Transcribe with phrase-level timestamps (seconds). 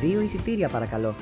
[0.00, 1.14] Δύο εισιτήρια παρακαλώ.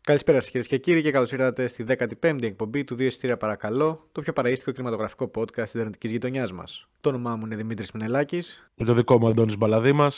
[0.00, 4.08] Καλησπέρα σας κυρίες και κύριοι και καλώς ήρθατε στη 15η εκπομπή του Δύο Εισιτήρια Παρακαλώ,
[4.12, 6.88] το πιο παραίστικο κινηματογραφικό podcast της Ιντερνετική γειτονιάς μας.
[7.00, 10.10] Το όνομά μου είναι Δημήτρης Μινελάκης Με το δικό μου Αντώνης Μπαλαδήμα.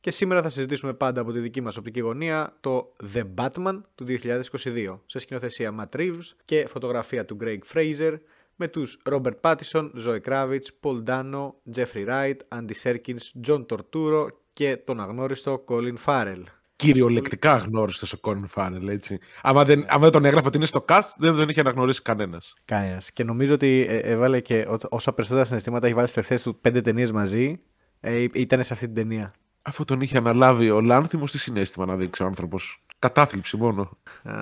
[0.00, 4.04] και σήμερα θα συζητήσουμε πάντα από τη δική μας οπτική γωνία το The Batman του
[4.08, 8.18] 2022 σε σκηνοθεσία Matt Reeves και φωτογραφία του Greg Fraser
[8.56, 14.76] με τους Robert Pattinson, Zoe Kravitz, Paul Dano, Jeffrey Wright, Andy Serkins, John Torturo και
[14.76, 16.42] τον αγνώριστο Colin Farrell.
[16.76, 19.18] Κυριολεκτικά γνώρισε ο Κόνιν Φάνελ, έτσι.
[19.42, 22.54] Άμα δεν, άμα δεν τον έγραφε ότι είναι στο cast, δεν τον είχε αναγνωρίσει κανένας.
[22.64, 23.12] Κανένας.
[23.12, 26.60] Και νομίζω ότι ε, έβαλε και ό- όσα περισσότερα συναισθήματα έχει βάλει στις τελευταίες του
[26.60, 27.60] πέντε ταινίες μαζί,
[28.00, 29.34] ε, ήταν σε αυτή την ταινία.
[29.62, 33.82] Αφού τον είχε αναλάβει ο Λάνθιμος, τι συνέστημα να δείξει ο άνθρωπος; Κατάθλιψη μόνο.
[34.22, 34.34] Α,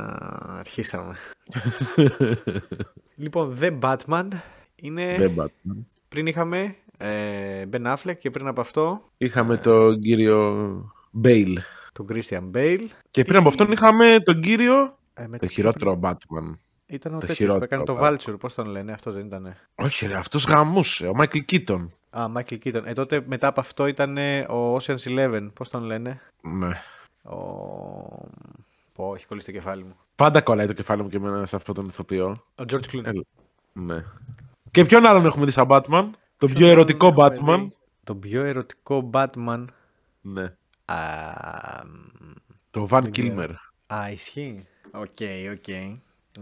[0.59, 1.15] αρχίσαμε.
[3.23, 4.28] λοιπόν, The Batman
[4.75, 5.16] είναι.
[5.19, 5.81] Δεν Batman.
[6.09, 10.67] Πριν είχαμε ε, Ben Affleck και πριν από αυτό Είχαμε τον κύριο
[11.11, 11.59] Bale.
[11.92, 12.86] τον Christian Bale.
[13.11, 14.97] Και πριν από αυτόν είχαμε τον κύριο.
[15.14, 16.53] Ε, με Το χειρότερο Batman.
[16.87, 18.33] Ήταν ο το τέτοιος που χειρότερο έκανε το Batman.
[18.33, 19.56] Vulture, πώς τον λένε, αυτός δεν ήτανε.
[19.75, 21.06] Όχι, ρε, αυτός γαμούσε.
[21.06, 21.91] Ο Michael Keaton.
[22.11, 22.83] Α, Michael Keaton.
[22.84, 24.16] Ε, τότε μετά από αυτό ήταν
[24.48, 26.20] ο Ocean's Eleven, πώς τον λένε.
[26.42, 26.69] Ναι.
[27.23, 27.37] Ο...
[28.92, 29.97] Πω, έχει κολλήσει το κεφάλι μου.
[30.17, 32.28] Πάντα κολλάει το κεφάλι μου και εμένα σε αυτόν τον ηθοποιό.
[32.59, 33.05] Ο George Clooney.
[33.05, 33.23] Έλα.
[33.73, 34.05] Ναι.
[34.70, 37.59] Και ποιον άλλον έχουμε δει σαν Batman; Τον πιο ερωτικό Έχουμε Batman.
[37.61, 39.65] δει; Τον πιο ερωτικό Batman.
[40.20, 40.55] Ναι.
[40.84, 40.97] Α,
[42.70, 43.34] Το Val Δεν ξέρω.
[43.37, 43.50] Kilmer.
[43.87, 44.67] α ισχύει.
[44.92, 45.20] OK,
[45.53, 45.69] OK.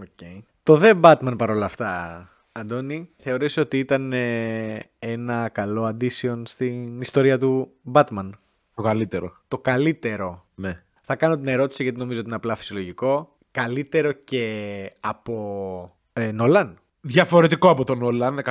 [0.03, 0.43] OK.
[0.63, 7.39] Το The Batman παρόλα αυτά, Αντώνη, θεωρείς ότι ήταν ε, ένα καλό addition στην ιστορία
[7.39, 8.31] του Batman;
[8.75, 9.33] Το καλύτερο.
[9.49, 10.47] Το καλύτερο.
[10.61, 10.83] Ναι.
[11.03, 13.37] Θα κάνω την ερώτηση γιατί νομίζω ότι είναι απλά φυσιολογικό.
[13.51, 16.79] Καλύτερο και από ε, Νολάν.
[17.01, 18.43] Διαφορετικό από τον Όλαν,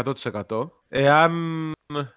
[0.49, 0.69] 100%.
[0.87, 1.31] Εάν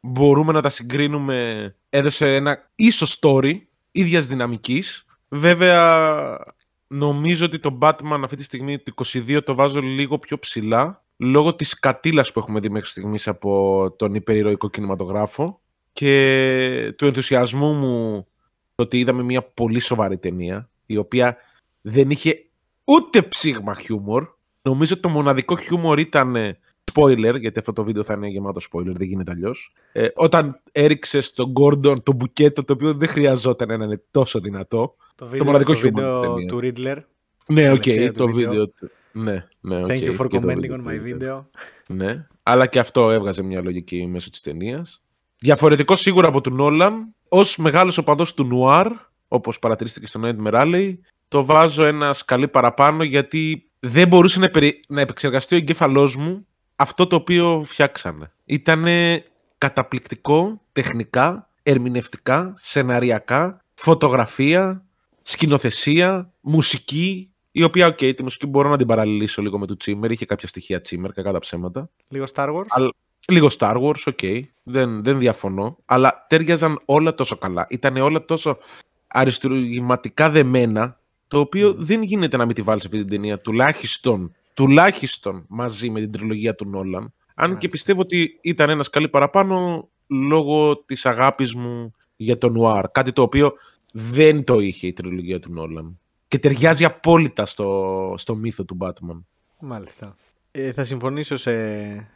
[0.02, 3.60] μπορούμε να τα συγκρίνουμε, έδωσε ένα ίσο story,
[3.92, 5.04] ίδιας δυναμικής.
[5.28, 6.38] Βέβαια,
[6.86, 11.54] νομίζω ότι το Batman αυτή τη στιγμή, το 22, το βάζω λίγο πιο ψηλά, λόγω
[11.54, 15.60] της κατήλας που έχουμε δει μέχρι στιγμής από τον υπερηρωικό κινηματογράφο
[15.92, 18.31] και του ενθουσιασμού μου το
[18.74, 21.36] ότι είδαμε μια πολύ σοβαρή ταινία, η οποία
[21.80, 22.46] δεν είχε
[22.84, 24.28] ούτε ψήγμα χιούμορ.
[24.62, 26.58] Νομίζω ότι το μοναδικό χιούμορ ήταν ε,
[26.92, 29.72] spoiler, γιατί αυτό το βίντεο θα είναι γεμάτο spoiler, δεν γίνεται αλλιώς.
[29.92, 34.96] Ε, όταν έριξε στον Gordon το μπουκέτο, το οποίο δεν χρειαζόταν να είναι τόσο δυνατό.
[35.14, 36.52] Το, βίντεο, μοναδικό το χιούμορ της βίντεο ταινίας.
[36.52, 37.02] του Riddler.
[37.48, 38.50] Ναι, οκ, τελευταία του το βίντεο.
[38.50, 38.68] βίντεο.
[38.68, 39.90] του- Ναι, ναι, OK.
[39.90, 41.22] Thank you for και το commenting βίντεο on του my Riddler.
[41.22, 41.44] video.
[41.86, 45.01] Ναι, αλλά και αυτό έβγαζε μια λογική μέσω της ταινίας.
[45.42, 47.14] Διαφορετικό σίγουρα από του Νόλαν.
[47.28, 48.86] Ως μεγάλος οπαδός του Νουάρ,
[49.28, 54.50] όπως παρατηρήσατε και στο Nightmare Alley, το βάζω ένα σκαλί παραπάνω γιατί δεν μπορούσε να,
[54.50, 58.32] περι- να επεξεργαστεί ο εγκέφαλός μου αυτό το οποίο φτιάξανε.
[58.44, 59.24] Ήτανε
[59.58, 64.84] καταπληκτικό τεχνικά, ερμηνευτικά, σεναριακά, φωτογραφία,
[65.22, 70.10] σκηνοθεσία, μουσική, η οποία, οκ, τη μουσική μπορώ να την παραλληλίσω λίγο με του Τσίμερ,
[70.10, 71.90] είχε κάποια στοιχεία Τσίμερ, κακά τα ψέματα.
[72.08, 72.64] Λίγο Star Wars.
[72.68, 72.92] Αλλά-
[73.28, 74.18] Λίγο Star Wars, OK.
[74.62, 75.76] Δεν, δεν διαφωνώ.
[75.84, 77.66] Αλλά ταίριαζαν όλα τόσο καλά.
[77.70, 78.58] Ήταν όλα τόσο
[79.06, 83.40] αριστουργηματικά δεμένα, το οποίο δεν γίνεται να μην τη βάλεις σε αυτή την ταινία.
[83.40, 87.02] Τουλάχιστον, τουλάχιστον μαζί με την τριλογία του Νόλαν.
[87.02, 87.68] Αν και Μάλιστα.
[87.68, 92.90] πιστεύω ότι ήταν ένας σκαλί παραπάνω λόγω της αγάπης μου για τον Νουάρ.
[92.90, 93.52] Κάτι το οποίο
[93.92, 95.98] δεν το είχε η τριλογία του Νόλαν.
[96.28, 99.22] Και ταιριάζει απόλυτα στο, στο μύθο του Batman.
[99.60, 100.16] Μάλιστα.
[100.54, 101.54] Ε, θα συμφωνήσω σε,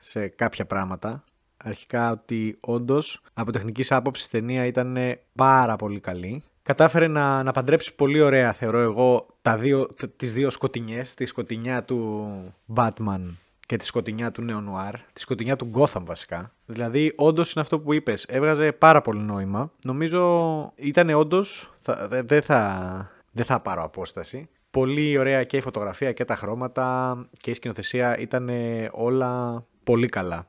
[0.01, 1.25] σε κάποια πράγματα.
[1.57, 4.99] Αρχικά ότι όντως από τεχνική άποψη η ταινία ήταν
[5.35, 6.43] πάρα πολύ καλή.
[6.63, 11.25] Κατάφερε να, να παντρέψει πολύ ωραία, θεωρώ εγώ, τα δύο, т- τις δύο σκοτεινιές, τη
[11.25, 13.21] σκοτεινιά του Batman
[13.67, 16.53] και τη σκοτεινιά του Neo Noir, τη σκοτεινιά του Gotham βασικά.
[16.67, 19.73] Δηλαδή, όντως είναι αυτό που είπες, έβγαζε πάρα πολύ νόημα.
[19.85, 21.73] Νομίζω ήταν όντως,
[22.09, 24.49] δεν θα, δεν θα πάρω απόσταση.
[24.77, 28.51] Πολύ ωραία και η φωτογραφία και τα χρώματα και η σκηνοθεσία ήταν
[28.91, 30.49] όλα πολύ καλά.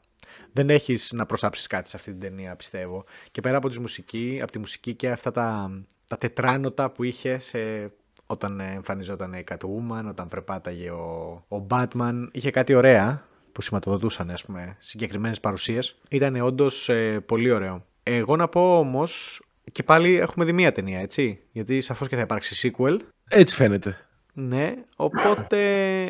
[0.51, 3.03] Δεν έχεις να προσάψεις κάτι σε αυτή την ταινία, πιστεύω.
[3.31, 5.71] Και πέρα από, τη μουσική, από τη μουσική και αυτά τα,
[6.07, 7.91] τα τετράνοτα που είχε σε,
[8.25, 14.45] όταν εμφανιζόταν η Catwoman, όταν περπάταγε ο, ο Batman, είχε κάτι ωραία που σηματοδοτούσαν ας
[14.45, 15.97] πούμε, συγκεκριμένες παρουσίες.
[16.09, 17.85] Ήταν όντως ε, πολύ ωραίο.
[18.03, 19.41] Εγώ να πω όμως,
[19.71, 22.97] και πάλι έχουμε δει μία ταινία, έτσι, γιατί σαφώς και θα υπάρξει sequel.
[23.29, 23.97] Έτσι φαίνεται.
[24.39, 25.59] Ναι, οπότε.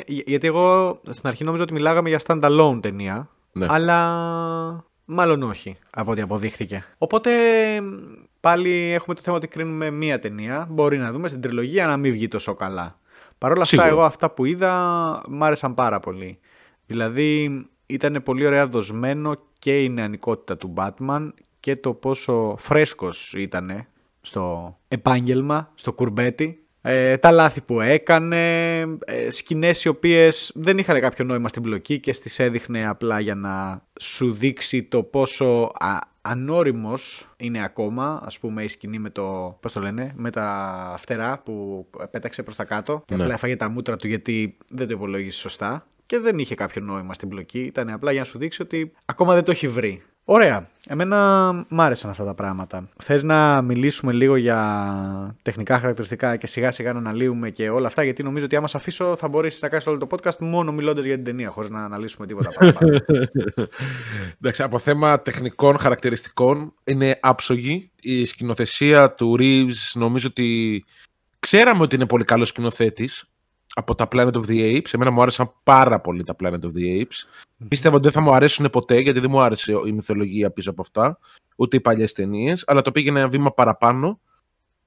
[0.07, 3.29] για- Γιατί εγώ στην αρχή νόμιζα ότι μιλάγαμε για standalone ταινία.
[3.51, 3.65] Ναι.
[3.69, 3.97] Αλλά
[5.05, 6.85] μάλλον όχι, από ό,τι αποδείχθηκε.
[6.97, 7.31] Οπότε
[8.39, 10.67] πάλι έχουμε το θέμα ότι κρίνουμε μία ταινία.
[10.69, 12.95] Μπορεί να δούμε στην τριλογία να μην βγει τόσο καλά.
[13.37, 13.89] Παρ' όλα αυτά, Σίγουρα.
[13.89, 14.73] εγώ αυτά που είδα
[15.29, 16.39] μ' άρεσαν πάρα πολύ.
[16.85, 21.29] Δηλαδή, ήταν πολύ ωραία δοσμένο και η νεανικότητα του Batman
[21.59, 23.85] και το πόσο φρέσκος ήταν
[24.21, 26.61] στο επάγγελμα, στο κουρμπέτι.
[26.89, 31.99] Ε, τα λάθη που έκανε, ε, σκηνές οι οποίες δεν είχαν κάποιο νόημα στην πλοκή
[31.99, 38.39] και στις έδειχνε απλά για να σου δείξει το πόσο α, ανώριμος είναι ακόμα, ας
[38.39, 42.63] πούμε η σκηνή με το, πώς το λένε, με τα φτερά που πέταξε προς τα
[42.63, 43.23] κάτω και Ναι.
[43.23, 47.13] απλά έφαγε τα μούτρα του γιατί δεν το υπολόγισε σωστά και δεν είχε κάποιο νόημα
[47.13, 50.03] στην πλοκή, ήταν απλά για να σου δείξει ότι ακόμα δεν το έχει βρει.
[50.29, 50.69] Ωραία.
[50.87, 52.89] Εμένα μ' άρεσαν αυτά τα πράγματα.
[53.03, 58.03] Θες να μιλήσουμε λίγο για τεχνικά χαρακτηριστικά και σιγά σιγά να αναλύουμε και όλα αυτά,
[58.03, 61.05] γιατί νομίζω ότι άμα σε αφήσω θα μπορέσει να κάνεις όλο το podcast μόνο μιλώντας
[61.05, 62.99] για την ταινία, χωρίς να αναλύσουμε τίποτα παραπάνω.
[64.41, 67.91] Εντάξει, από θέμα τεχνικών χαρακτηριστικών είναι άψογη.
[68.01, 70.85] Η σκηνοθεσία του Reeves νομίζω ότι
[71.39, 73.29] ξέραμε ότι είναι πολύ καλός σκηνοθέτης
[73.77, 74.93] από τα Planet of the Apes.
[74.93, 77.45] Εμένα μου άρεσαν πάρα πολύ τα Planet of the Apes.
[77.67, 80.81] Πίστευα ότι δεν θα μου αρέσουν ποτέ γιατί δεν μου άρεσε η μυθολογία πίσω από
[80.81, 81.19] αυτά,
[81.55, 84.19] ούτε οι παλιές ταινίες, αλλά το πήγαινε ένα βήμα παραπάνω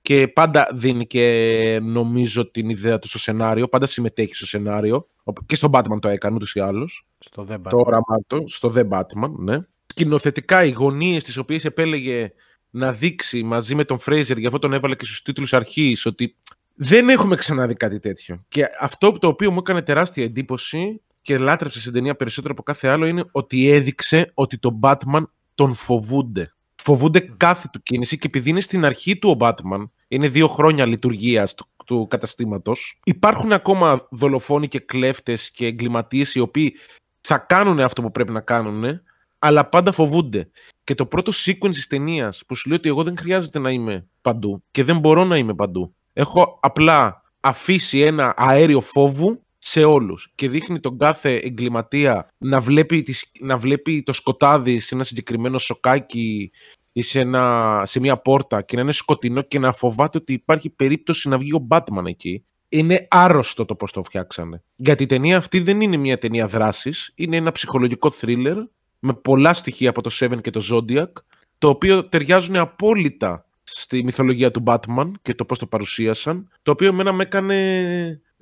[0.03, 5.09] και πάντα δίνει και νομίζω την ιδέα του στο σενάριο, πάντα συμμετέχει στο σενάριο.
[5.47, 8.89] Και στον Batman το έκανε ούτως ή άλλως Στο δεν το όραμά του στο The
[8.89, 9.59] Batman, ναι.
[9.87, 12.33] Σκηνοθετικά οι γωνίες τις οποίες επέλεγε
[12.71, 16.37] να δείξει μαζί με τον Φρέιζερ, γι' αυτό τον έβαλε και στους τίτλους αρχής, ότι
[16.83, 18.45] δεν έχουμε ξαναδεί κάτι τέτοιο.
[18.49, 22.89] Και αυτό το οποίο μου έκανε τεράστια εντύπωση και λάτρεψε στην ταινία περισσότερο από κάθε
[22.89, 25.23] άλλο είναι ότι έδειξε ότι τον Batman
[25.55, 26.53] τον φοβούνται.
[26.83, 30.87] Φοβούνται κάθε του κίνηση και επειδή είναι στην αρχή του ο Batman, είναι δύο χρόνια
[30.87, 36.77] λειτουργίας του, του καταστήματος, υπάρχουν ακόμα δολοφόνοι και κλέφτες και εγκληματίες οι οποίοι
[37.21, 39.01] θα κάνουν αυτό που πρέπει να κάνουν,
[39.39, 40.51] αλλά πάντα φοβούνται.
[40.85, 44.07] Και το πρώτο sequence της ταινίας που σου λέει ότι εγώ δεν χρειάζεται να είμαι
[44.21, 45.95] παντού και δεν μπορώ να είμαι παντού.
[46.13, 53.01] Έχω απλά αφήσει ένα αέριο φόβου σε όλους και δείχνει τον κάθε εγκληματία να βλέπει,
[53.03, 56.51] τις, να βλέπει το σκοτάδι σε ένα συγκεκριμένο σοκάκι
[56.93, 60.71] ή σε, ένα, σε μια πόρτα και να είναι σκοτεινό και να φοβάται ότι υπάρχει
[60.71, 62.45] περίπτωση να βγει ο Batman εκεί.
[62.69, 64.63] Είναι άρρωστο το πώς το φτιάξανε.
[64.77, 68.57] Γιατί η ταινία αυτή δεν είναι μια ταινία δράσης, είναι ένα ψυχολογικό thriller
[68.99, 71.13] με πολλά στοιχεία από το Seven και το Zodiac,
[71.59, 76.89] το οποίο ταιριάζουν απόλυτα στη μυθολογία του Batman και το πώς το παρουσίασαν, το οποίο
[76.89, 77.55] εμένα με έκανε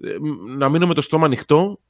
[0.02, 0.16] ε,
[0.56, 1.80] να μείνω με το στόμα ανοιχτό.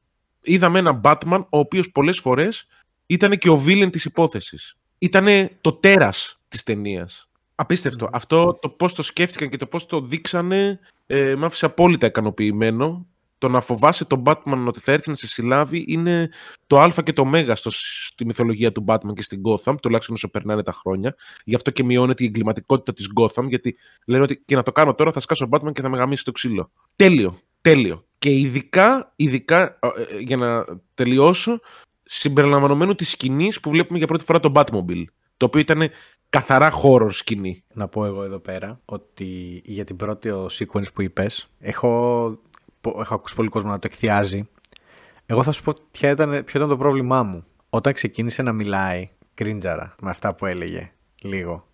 [0.40, 2.67] Είδαμε έναν Batman, ο οποίος πολλές φορές
[3.06, 4.75] ήταν και ο villain της υπόθεσης.
[4.99, 7.31] Ήτανε το τέρας της ταινίας.
[7.55, 8.08] Απίστευτο.
[8.12, 13.06] Αυτό το πώς το σκέφτηκαν και το πώς το δείξανε ε, με άφησε απόλυτα ικανοποιημένο.
[13.38, 16.31] Το να φοβάσαι τον Batman ότι θα έρθει να σε συλλάβει είναι
[16.67, 20.31] το α και το ω στο, στη μυθολογία του Batman και στην Gotham, τουλάχιστον όσο
[20.31, 21.14] περνάνε τα χρόνια.
[21.44, 23.76] Γι' αυτό και μειώνεται η εγκληματικότητα της Gotham, γιατί
[24.06, 26.32] λένε ότι και να το κάνω τώρα θα σκάσω Batman και θα με γαμίσει το
[26.32, 26.70] ξύλο.
[26.96, 27.38] Τέλειο.
[27.61, 28.05] Τέλειο.
[28.19, 30.64] Και ειδικά, ειδικά ε, ε, για να
[30.94, 31.61] τελειώσω,
[32.02, 35.05] συμπεριλαμβανομένου της σκηνής που βλέπουμε για πρώτη φορά τον Batmobile.
[35.37, 35.91] Το οποίο ήταν
[36.31, 37.64] καθαρά horror σκηνή.
[37.75, 42.31] Να πω εγώ εδώ πέρα ότι για την πρώτη sequence που είπες έχω,
[42.99, 44.49] έχω ακούσει πολύ κόσμο να το εκθιάζει.
[45.27, 47.45] Εγώ θα σου πω ποιο ήταν, ποιο ήταν το πρόβλημά μου.
[47.71, 50.93] Όταν ξεκίνησε να μιλάει κρίντζαρα με αυτά που έλεγε
[51.23, 51.67] λίγο.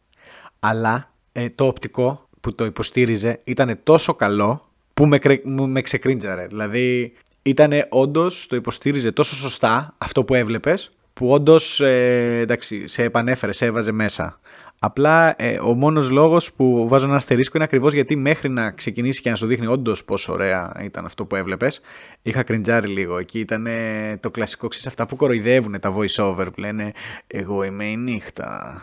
[0.61, 6.47] Αλλά ε, το οπτικό που το υποστήριζε ήταν τόσο καλό που με, κρε, με ξεκρίντζαρε.
[6.47, 7.13] Δηλαδή
[7.43, 13.53] ήταν όντως το υποστήριζε τόσο σωστά αυτό που έβλεπες που όντως ε, εντάξει, σε επανέφερε,
[13.53, 14.41] σε έβαζε μέσα.
[14.85, 19.21] Απλά ε, ο μόνος λόγος που βάζω ένα αστερίσκο είναι ακριβώς γιατί μέχρι να ξεκινήσει
[19.21, 21.81] και να σου δείχνει όντως πόσο ωραία ήταν αυτό που έβλεπες,
[22.23, 23.19] είχα κριντζάρει λίγο.
[23.19, 26.93] Εκεί ήταν ε, το κλασικό ξέρεις αυτά που κοροϊδεύουν τα voice over που λένε
[27.27, 28.83] Εγώ είμαι η νύχτα.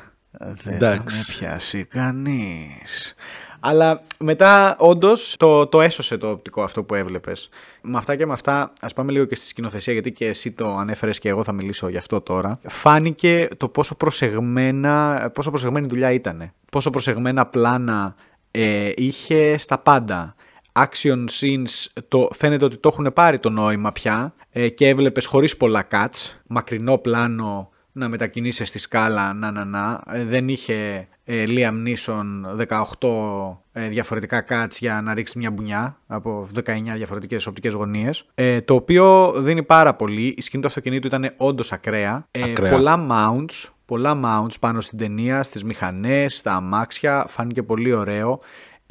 [0.63, 3.15] Δεν θα με πιάσει κανείς.
[3.63, 7.49] Αλλά μετά όντως το, το έσωσε το οπτικό αυτό που έβλεπες.
[7.81, 10.75] Με αυτά και με αυτά, ας πάμε λίγο και στη σκηνοθεσία, γιατί και εσύ το
[10.75, 12.59] ανέφερες και εγώ θα μιλήσω γι' αυτό τώρα.
[12.67, 16.51] Φάνηκε το πόσο, προσεγμένα, πόσο προσεγμένη δουλειά ήταν.
[16.71, 18.15] Πόσο προσεγμένα πλάνα
[18.51, 20.35] ε, είχε στα πάντα.
[20.71, 25.57] Action scenes το, φαίνεται ότι το έχουν πάρει το νόημα πια ε, και έβλεπες χωρίς
[25.57, 30.01] πολλά cuts, μακρινό πλάνο να μετακινήσει στη σκάλα, να να να.
[30.11, 32.57] Ε, δεν είχε ε, Liam Neeson
[32.99, 36.61] 18 ε, διαφορετικά cuts για να ρίξει μια μπουνιά από 19
[36.95, 38.25] διαφορετικές οπτικές γωνίες.
[38.35, 40.35] Ε, το οποίο δίνει πάρα πολύ.
[40.37, 42.27] Η σκηνή του αυτοκινήτου ήταν όντως ακραία.
[42.43, 42.71] ακραία.
[42.71, 47.25] πολλά mounts, πολλά mounts πάνω στην ταινία, στις μηχανές, στα αμάξια.
[47.27, 48.39] Φάνηκε πολύ ωραίο.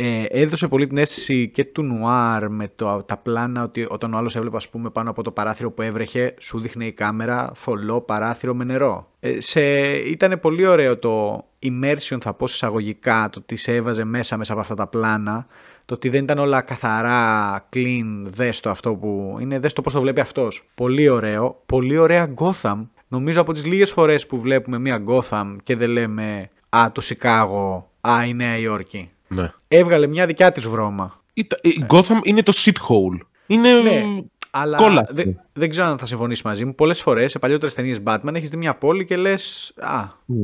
[0.03, 4.17] Ε, έδωσε πολύ την αίσθηση και του νουάρ με το, τα πλάνα ότι όταν ο
[4.17, 8.01] άλλος έβλεπε ας πούμε πάνω από το παράθυρο που έβρεχε σου δείχνει η κάμερα θολό
[8.01, 9.09] παράθυρο με νερό.
[9.21, 9.63] Ε, σε,
[9.97, 14.61] ήταν πολύ ωραίο το immersion θα πω εισαγωγικά, το ότι σε έβαζε μέσα μέσα από
[14.61, 15.47] αυτά τα πλάνα,
[15.85, 19.93] το ότι δεν ήταν όλα καθαρά clean, δες το αυτό που είναι, δες το πώς
[19.93, 20.65] το βλέπει αυτός.
[20.75, 22.87] Πολύ ωραίο, πολύ ωραία Gotham.
[23.09, 27.91] νομίζω από τις λίγες φορές που βλέπουμε μια Gotham και δεν λέμε «Α, το Σικάγο,
[28.01, 29.11] α, η Νέα Υόρκη».
[29.35, 29.51] Ναι.
[29.69, 31.21] Έβγαλε μια δικιά της βρώμα.
[31.33, 33.19] Η, η Gotham είναι το shithole.
[33.47, 34.03] Είναι Ναι,
[34.51, 35.07] αλλά κόλλα.
[35.11, 36.75] δε- δεν ξέρω αν θα συμφωνήσεις μαζί μου.
[36.75, 40.37] Πολλές φορές σε παλιότερες ταινίες Batman έχεις δει μια πόλη και λες «Α, Μμ.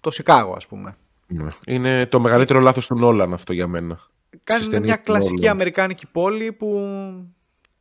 [0.00, 0.96] το Σικάγο ας πούμε».
[1.26, 1.46] Ναι.
[1.66, 3.98] Είναι το μεγαλύτερο λάθος του Νόλαν αυτό για μένα.
[4.44, 5.50] Κάνουν Στις ταινίες μια του κλασική Nolan.
[5.50, 6.80] αμερικάνικη πόλη που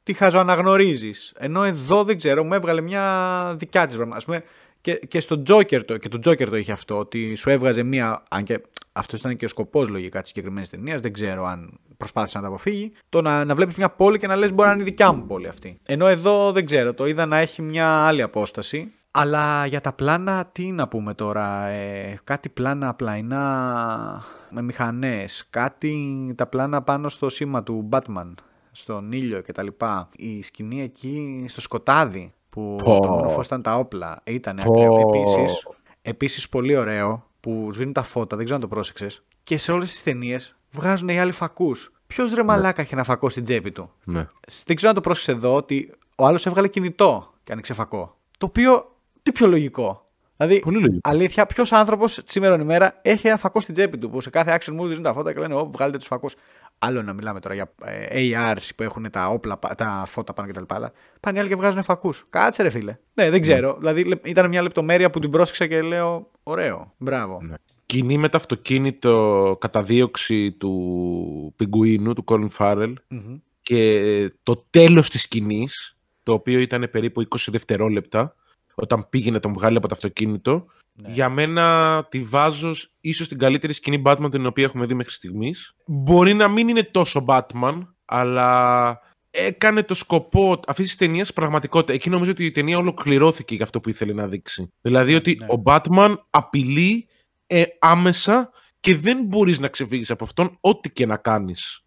[0.04, 1.34] τη χαζοαναγνωρίζεις.
[1.38, 4.16] Ενώ εδώ δεν ξέρω, μου έβγαλε μια δικιά της βρώμα.
[4.16, 4.44] Ας πούμε,
[4.88, 8.24] και, και στο Joker το, και το Joker το είχε αυτό, ότι σου έβγαζε μια.
[8.30, 12.38] Αν και αυτός ήταν και ο σκοπός λογικά της συγκεκριμένης ταινίας, δεν ξέρω αν προσπάθησε
[12.38, 12.92] να τα αποφύγει.
[13.10, 15.26] Το να, να βλέπεις μια πόλη και να λες μπορεί να είναι η δικιά μου
[15.26, 15.80] πόλη αυτή.
[15.84, 18.92] Ενώ εδώ δεν ξέρω, το είδα να έχει μια άλλη απόσταση.
[19.12, 21.66] Αλλά για τα πλάνα, τι να πούμε τώρα.
[21.66, 25.48] Ε, κάτι πλάνα απλαϊνά με μηχανές.
[25.50, 25.94] Κάτι
[26.38, 28.34] τα πλάνα πάνω στο σήμα του Batman.
[28.72, 30.10] Στον ήλιο και τα λοιπά.
[30.16, 33.00] Η σκηνή εκεί στο σκοτάδι που Πω.
[33.00, 34.22] το μόνο φως ήταν τα όπλα.
[34.24, 34.72] Ήταν Πω.
[34.72, 35.00] ακραίο.
[35.00, 35.68] Επίσης,
[36.02, 39.24] επίσης πολύ ωραίο που σβήνουν τα φώτα, δεν ξέρω αν το πρόσεξες.
[39.44, 41.92] Και σε όλες τις ταινίες βγάζουν οι άλλοι φακούς.
[42.08, 44.28] Ποιος ρε μαλάκα είχε ένα φακό στην τσέπη του; Ναι.
[44.66, 48.18] Δεν ξέρω αν το πρόσεξες εδώ ότι ο άλλος έβγαλε κινητό και άνοιξε φακό.
[48.38, 50.07] Το οποίο τι πιο λογικό.
[50.38, 51.00] Δηλαδή, Πολύ λογικό.
[51.10, 54.74] αλήθεια, ποιος άνθρωπος σήμερα ημέρα έχει ένα φακό στην τσέπη του που σε κάθε action
[54.80, 56.36] movie δίνουν τα φώτα και λένε: Ω, βγάλετε τους φακούς.
[56.80, 60.52] Άλλο να μιλάμε τώρα για ε, ARs που έχουν τα όπλα, πα- τα φώτα πάνω
[60.52, 60.64] κτλ.
[60.68, 62.26] Αλλά πάνε οι άλλοι και βγάζουν φακούς.
[62.30, 62.98] Κάτσε ρε φίλε.
[63.14, 63.76] Ναι, δεν ξέρω.
[63.80, 66.94] Δηλαδή λε- ήταν μια λεπτομέρεια που την πρόσεξα και λέω: Ωραίο.
[66.98, 67.40] Μπράβο.
[67.42, 67.56] Ναι.
[67.86, 73.38] Κινεί με το αυτοκίνητο καταδίωξη του πιγκουίνου, του Colin Farrell Μμμ.
[73.62, 78.36] και το τέλος της σκηνής, το οποίο ήταν περίπου 20 δευτερόλεπτα,
[78.80, 81.12] όταν πήγε να τον βγάλει από το αυτοκίνητο, Ναι.
[81.14, 85.14] για μένα τη βάζω σ- ίσως την καλύτερη σκηνή Batman την οποία έχουμε δει μέχρι
[85.14, 85.74] στιγμής.
[85.86, 89.00] Μπορεί να μην είναι τόσο Batman, αλλά
[89.32, 91.94] έκανε το σκοπό αυτής της ταινίας πραγματικότητα.
[91.94, 94.72] Εκεί νομίζω ότι η ταινία ολοκληρώθηκε για αυτό που ήθελε να δείξει.
[94.82, 95.46] Δηλαδή ότι ναι.
[95.50, 97.08] ο Batman απειλεί
[97.48, 101.82] ε, άμεσα και δεν μπορείς να ξεφύγεις από αυτόν ό,τι και να κάνεις.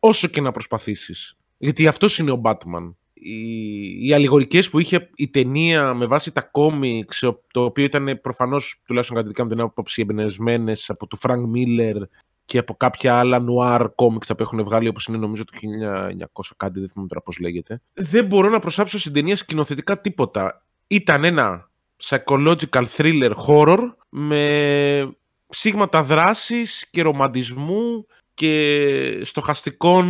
[0.00, 1.34] Όσο και να προσπαθήσεις.
[1.58, 2.94] Γιατί αυτός είναι ο Batman.
[3.16, 8.18] Οι, οι αλληγορικές που είχε η ταινία με βάση τα κόμιξ, ο- το οποίο ήταν
[8.22, 12.02] προφανώς, τουλάχιστον κατά τη δικά μου την άποψη, εμπνευσμένες από του Frank Miller
[12.44, 16.54] και από κάποια άλλα νουάρ κόμιξ τα που έχουν βγάλει, όπως είναι νομίζω το 1900
[16.56, 17.80] κάτι, δεν θυμάμαι τώρα πώς λέγεται.
[17.92, 20.64] Δεν μπορώ να προσάψω στην ταινία σκηνοθετικά τίποτα.
[20.86, 21.70] Ήταν ένα
[22.04, 23.78] psychological thriller horror
[24.08, 25.16] με
[25.48, 30.06] ψήγματα δράσης και ρομαντισμού και στοχαστικών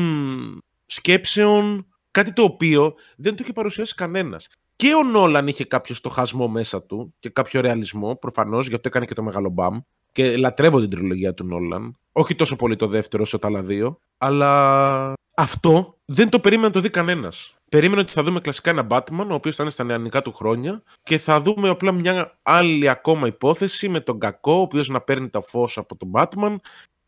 [0.87, 4.49] σκέψεων, κάτι το οποίο δεν το είχε παρουσιάσει κανένας.
[4.77, 9.07] Και ο Νόλαν είχε κάποιο στοχασμό μέσα του και κάποιο ρεαλισμό, προφανώς, γι' αυτό έκανε
[9.07, 9.79] και το μεγάλο μπαμ.
[10.13, 11.99] Και λατρεύω την τριλογία του Νόλαν.
[12.13, 13.99] Όχι τόσο πολύ το δεύτερο όσο τα άλλα δύο.
[14.19, 17.55] Αλλά αυτό δεν το περίμενε να το δει κανένας.
[17.69, 20.83] Περίμενε ότι θα δούμε κλασικά ένα Batman, ο οποίος θα είναι στα νεανικά του χρόνια,
[21.03, 25.29] και θα δούμε απλά μια άλλη ακόμα υπόθεση με τον κακό, ο οποίος να παίρνει
[25.29, 26.57] τα φως από τον Batman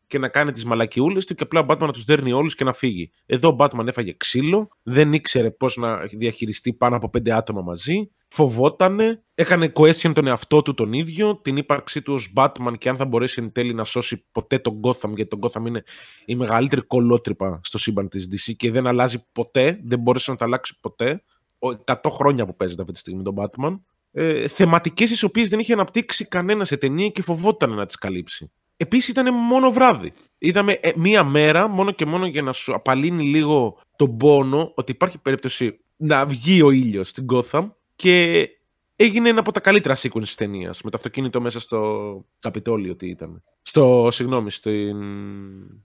[0.07, 2.65] και να κάνει τις μαλακιούλες του και απλά ο Batman να τους δέρνει όλους και
[2.65, 3.11] να φύγει.
[3.27, 8.11] Εδώ ο Batman έφαγε ξύλο, δεν ήξερε πώς να διαχειριστεί πάνω από πέντε άτομα μαζί,
[8.29, 12.97] φοβότανε, έκανε question τον εαυτό του τον ίδιο, την ύπαρξή του ως Batman και αν
[12.97, 15.83] θα μπορέσει εν τέλει να σώσει ποτέ τον Gotham, γιατί τον Gotham είναι
[16.25, 20.45] η μεγαλύτερη κολότρυπα στο σύμπαν της DC και δεν αλλάζει ποτέ, δεν μπόρεσε να τα
[20.45, 21.23] αλλάξει ποτέ.
[21.59, 23.81] Ο 100 χρόνια που παίζεται αυτή τη στιγμή τον Batman.
[24.13, 28.51] Ε, θεματικές τις οποίες δεν είχε αναπτύξει κανένα σε ταινία και φοβόταν να τις καλύψει.
[28.76, 30.12] Επίσης ήταν μόνο βράδυ.
[30.38, 34.92] Είδαμε ε, μία μέρα μόνο και μόνο για να σου απαλύνει λίγο τον πόνο ότι
[34.92, 38.49] υπάρχει περίπτωση να βγει ο ήλιος στην Gotham και
[38.97, 43.09] έγινε ένα από τα καλύτερα sequence της ταινίας με το αυτοκίνητο μέσα στο Καπιτόλιο τι
[43.09, 43.42] ήταν.
[43.62, 44.97] Στο, συγγνώμη, στην,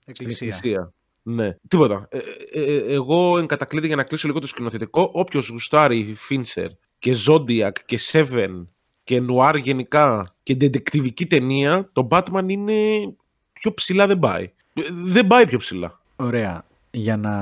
[0.00, 0.46] στην Εκκλησία.
[0.46, 0.92] εκκλησία.
[1.22, 2.08] Ναι, τίποτα.
[2.10, 2.18] Ε,
[2.52, 6.68] ε, ε, εγώ εν κατακλείδη για να κλείσω λίγο το σκηνοθετικό, όποιος γουστάρει Fincher
[6.98, 8.66] και Zodiac και Seven
[9.04, 12.74] και Noir γενικά και ντεντεκτιβική ταινία, το Batman είναι
[13.52, 14.42] πιο ψηλά δεν πάει.
[14.74, 16.00] Ε, Δεν πάει πιο ψηλά.
[16.16, 16.64] Ωραία.
[16.90, 17.32] Για να.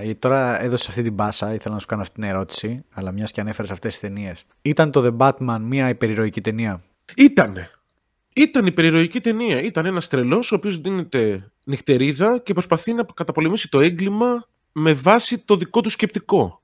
[0.00, 3.32] ε, Τώρα έδωσε αυτή την πάσα, ήθελα να σου κάνω αυτή την ερώτηση, αλλά μιας
[3.32, 4.44] και ανέφερες αυτές τις ταινίες.
[4.62, 6.82] Ήταν το The Batman μια υπερηρωική ταινία;
[7.16, 7.70] Ήτανε.
[8.34, 9.62] Ήταν υπερηρωική ταινία.
[9.62, 15.38] Ήταν ένας τρελός ο οποίος δίνεται νυχτερίδα και προσπαθεί να καταπολεμήσει το έγκλημα με βάση
[15.38, 16.62] το δικό του σκεπτικό.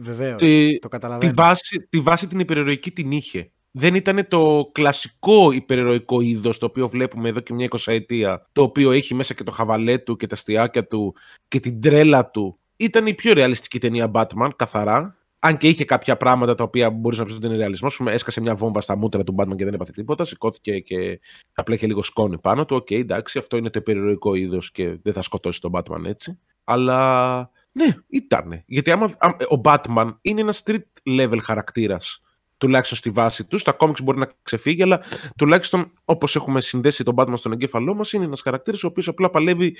[0.00, 0.40] Βεβαίως.
[0.40, 1.32] Τη, Το τη, καταλαβαίνω.
[1.34, 3.50] βάση, τη βάση την υπερηρωική την είχε.
[3.80, 8.90] Δεν ήταν το κλασικό υπερηρωικό είδος το οποίο βλέπουμε εδώ και μια εικοσαετία, το οποίο
[8.90, 11.14] έχει μέσα και το χαβαλέ του και τα αστειάκια του
[11.48, 12.58] και την τρέλα του.
[12.76, 15.16] Ήταν η πιο ρεαλιστική ταινία Batman, καθαρά.
[15.40, 17.92] Αν και είχε κάποια πράγματα τα οποία μπορείς να πεις ότι είναι ρεαλισμός.
[17.92, 20.24] Ας πούμε, Έσκασε μια βόμβα στα μούτρα του Batman και δεν έπαθε τίποτα.
[20.24, 21.20] Σηκώθηκε και
[21.54, 22.76] απλά είχε λίγο σκόνη πάνω του.
[22.76, 26.38] Οκ, εντάξει, αυτό είναι το υπερηρωικό είδος και δεν θα σκοτώσει τον Batman έτσι.
[26.64, 28.62] Αλλά ναι, ήταν.
[28.66, 32.22] Γιατί άμα, άμα- ο Batman είναι ένας street level χαρακτήρας.
[32.58, 33.60] Τουλάχιστον στη βάση τους.
[33.60, 35.00] Στα κόμιξ μπορεί να ξεφύγει, αλλά
[35.36, 39.30] τουλάχιστον όπως έχουμε συνδέσει τον Batman στον εγκέφαλό μας, είναι ένας χαρακτήρας ο οποίος απλά
[39.30, 39.76] παλεύει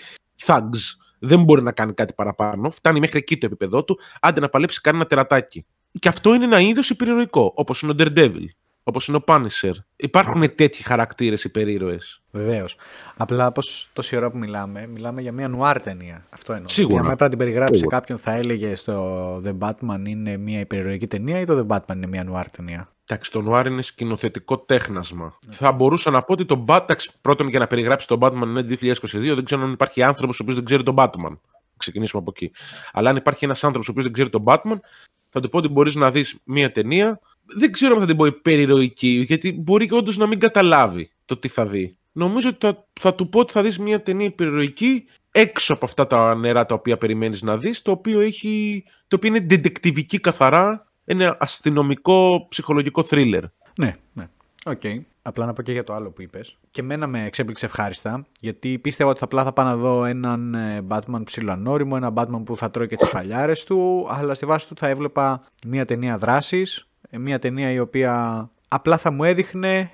[0.47, 0.97] thugs.
[1.19, 2.71] Δεν μπορεί να κάνει κάτι παραπάνω.
[2.71, 5.67] Φτάνει μέχρι εκεί το επίπεδό του, άντε να παλέψει κάνει ένα τερατάκι.
[5.99, 8.47] Και αυτό είναι ένα είδος υπερηρωικό, όπως είναι ο Daredevil
[8.89, 9.73] όπως είναι ο Punisher.
[9.97, 11.97] Υπάρχουν τέτοιοι χαρακτήρες υπερήρωε.
[12.31, 12.77] Βεβαίως.
[13.17, 16.27] Απλά όπως τόση ώρα που μιλάμε, μιλάμε για μια νουάρ ταινία.
[16.31, 16.69] Αυτό εννοώ.
[16.69, 16.99] Σίγουρα.
[16.99, 21.07] Αν έπρεπε να την περιγράψει σε κάποιον, θα έλεγε στο The Batman είναι μια υπερηρωική
[21.07, 22.93] ταινία ή το The Batman είναι μια νουάρ ταινία.
[23.11, 25.39] Εντάξει, το νουάρ είναι σκηνοθετικό τέχνασμα.
[25.47, 25.53] Ναι.
[25.53, 26.95] Θα μπορούσα να πω ότι το Batman.
[27.21, 30.57] Πρώτον, για να περιγράψει τον Batman είναι 2022, δεν ξέρω αν υπάρχει άνθρωπος ο οποίος
[30.57, 31.39] δεν ξέρει τον Batman.
[31.77, 32.53] Ξεκινήσουμε από εκεί.
[32.93, 34.81] Αλλά αν υπάρχει ένας άνθρωπος ο οποίος δεν ξέρει τον Batman,
[35.29, 37.21] θα του πω ότι μπορείς να δεις μια ταινία
[37.57, 41.49] δεν ξέρω αν θα την πω υπερηρωική, γιατί μπορεί όντως να μην καταλάβει το τι
[41.49, 41.97] θα δει.
[42.13, 46.07] Νομίζω ότι θα, θα του πω ότι θα δεις μια ταινία υπερηρωική έξω από αυτά
[46.07, 50.87] τα νερά τα οποία περιμένεις να δεις, το οποίο, έχει, το οποίο είναι δεντεκτιβική καθαρά,
[51.05, 53.43] ένα αστυνομικό ψυχολογικό θρίλερ.
[53.77, 54.29] Ναι, ναι.
[54.65, 54.81] OK.
[54.83, 55.01] Okay.
[55.23, 56.57] Απλά να πω και για το άλλο που είπες.
[56.71, 60.55] Και μένα με εξέπληξε ευχάριστα, γιατί πίστευα ότι θα απλά θα πάω να δω έναν
[60.55, 64.69] ε, Batman ψιλοανώριμο, ένα Batman που θα τρώει και τις σφαλιάρες του, αλλά στη βάση
[64.69, 69.91] του θα έβλεπα μια ταινία δράσης, μια ταινία η οποία απλά θα μου έδειχνε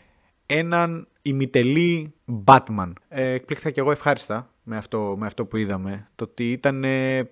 [0.47, 2.93] έναν ημιτελή Batman.
[3.09, 6.09] Ε, εκπλήχθηκα και εγώ ευχάριστα με αυτό, με αυτό που είδαμε.
[6.15, 6.85] Το ότι ήταν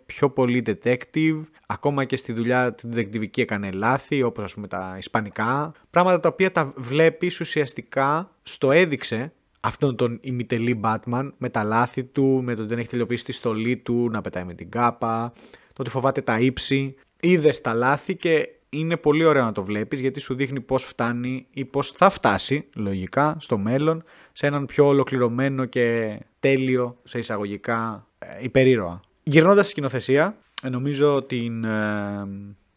[0.07, 4.95] πιο πολύ detective, ακόμα και στη δουλειά την detectivική έκανε λάθη, όπως ας πούμε τα
[4.99, 5.73] ισπανικά.
[5.91, 12.05] Πράγματα τα οποία τα βλέπεις ουσιαστικά στο έδειξε αυτόν τον ημιτελή Batman με τα λάθη
[12.05, 15.33] του, με το ότι δεν έχει τελειοποιήσει τη στολή του, να πετάει με την κάπα,
[15.73, 16.95] το ότι φοβάται τα ύψη.
[17.21, 21.47] Είδες τα λάθη και είναι πολύ ωραίο να το βλέπεις γιατί σου δείχνει πώς φτάνει
[21.51, 28.07] ή πώς θα φτάσει λογικά στο μέλλον σε έναν πιο ολοκληρωμένο και τέλειο σε εισαγωγικά
[28.19, 29.01] ε, υπερήρωα.
[29.23, 32.27] Γυρνώντας στη σκηνοθεσία, ε, νομίζω την, ε,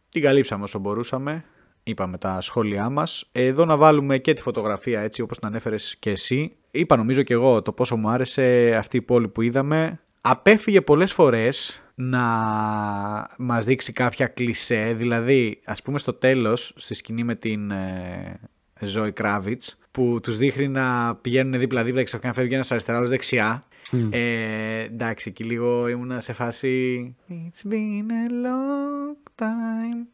[0.10, 1.44] την καλύψαμε όσο μπορούσαμε.
[1.84, 3.30] Είπαμε τα σχόλιά μας.
[3.32, 6.56] Εδώ να βάλουμε και τη φωτογραφία έτσι όπως την ανέφερες και εσύ.
[6.72, 10.00] Είπα νομίζω και εγώ το πόσο μου άρεσε αυτή η πόλη που είδαμε.
[10.22, 12.22] Απέφυγε πολλές φορές να
[13.38, 18.40] μας δείξει κάποια κλισέ, δηλαδή ας πούμε στο τέλος, στη σκηνή με την ε,
[18.82, 23.64] Ζωή Κράβιτς, που τους δείχνει να πηγαίνουν δίπλα-δίπλα και ξαφνικά φεύγει ένας αριστεράς, άλλος δεξιά.
[24.10, 30.08] Ε, εντάξει, εκεί λίγο ήμουν σε φάση It's been a long time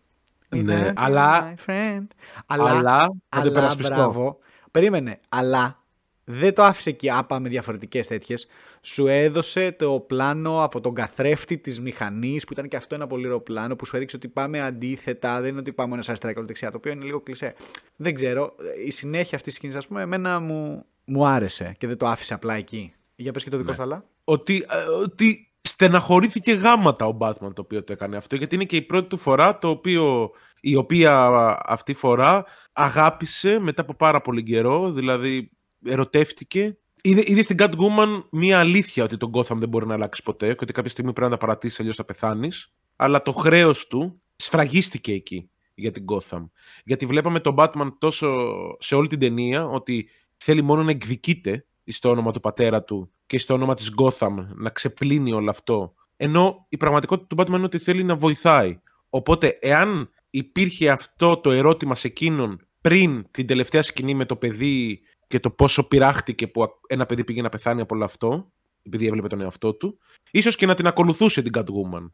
[0.56, 2.08] ναι, αλλά, friend.
[2.46, 4.40] αλλά, αλλά, αλλά, μπράβο.
[4.72, 5.81] Περίμενε, αλλά
[6.24, 8.48] δεν το άφησε εκεί άπα με διαφορετικές τέτοιες
[8.82, 13.26] σου έδωσε το πλάνο από τον καθρέφτη της μηχανής, που ήταν και αυτό ένα πολύ
[13.26, 16.42] ωραίο πλάνο, που σου έδειξε ότι πάμε αντίθετα, δεν είναι ότι πάμε ένας αριστερά και
[16.42, 17.54] δεξιά, το οποίο είναι λίγο κλεισέ.
[17.96, 18.56] Δεν ξέρω,
[18.86, 22.34] η συνέχεια αυτής της σκηνής, ας πούμε, εμένα μου, μου άρεσε και δεν το άφησε
[22.34, 22.94] απλά εκεί.
[23.16, 23.76] Για πες και το δικό ναι.
[23.76, 24.06] σου, αλλά.
[24.24, 28.76] Ότι, ε, ότι στεναχωρήθηκε γάματα ο Batman το οποίο το έκανε αυτό, γιατί είναι και
[28.76, 31.30] η πρώτη του φορά το οποίο, η οποία
[31.66, 35.52] αυτή φορά αγάπησε μετά από πάρα πολύ καιρό, δηλαδή
[35.86, 40.48] ερωτεύτηκε Είδε, είδε στην Catwoman μία αλήθεια ότι τον Gotham δεν μπορεί να αλλάξει ποτέ
[40.48, 42.74] και ότι κάποια στιγμή πρέπει να τα παρατήσει, αλλιώς θα πεθάνεις.
[42.96, 46.50] Αλλά το χρέος του σφραγίστηκε εκεί για την Gotham.
[46.84, 48.48] Γιατί βλέπαμε τον Batman τόσο
[48.80, 53.38] σε όλη την ταινία ότι θέλει μόνο να εκδικείται στο όνομα του πατέρα του και
[53.38, 55.94] στο όνομα της Gotham να ξεπλύνει όλο αυτό.
[56.16, 58.80] Ενώ η πραγματικότητα του Batman είναι ότι θέλει να βοηθάει.
[59.10, 65.02] Οπότε, εάν υπήρχε αυτό το ερώτημα σε εκείνον πριν την τελευταία σκηνή με το παιδί
[65.32, 68.52] και το πόσο πειράχτηκε που ένα παιδί πήγε να πεθάνει από όλο αυτό,
[68.84, 69.98] επειδή έβλεπε τον εαυτό του,
[70.32, 72.10] ίσως και να την ακολουθούσε την Catwoman.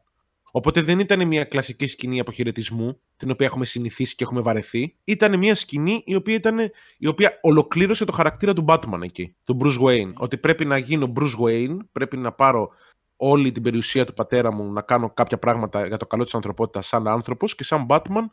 [0.50, 4.96] Οπότε δεν ήταν μια κλασική σκηνή αποχαιρετισμού, την οποία έχουμε συνηθίσει και έχουμε βαρεθεί.
[5.04, 6.58] Ήταν μια σκηνή η οποία, ήταν,
[6.98, 10.12] η οποία ολοκλήρωσε το χαρακτήρα του Batman εκεί, του Bruce Wayne.
[10.14, 12.70] Ότι πρέπει να γίνω Bruce Wayne, πρέπει να πάρω
[13.16, 16.86] όλη την περιουσία του πατέρα μου, να κάνω κάποια πράγματα για το καλό της ανθρωπότητας
[16.86, 18.24] σαν άνθρωπος και σαν Batman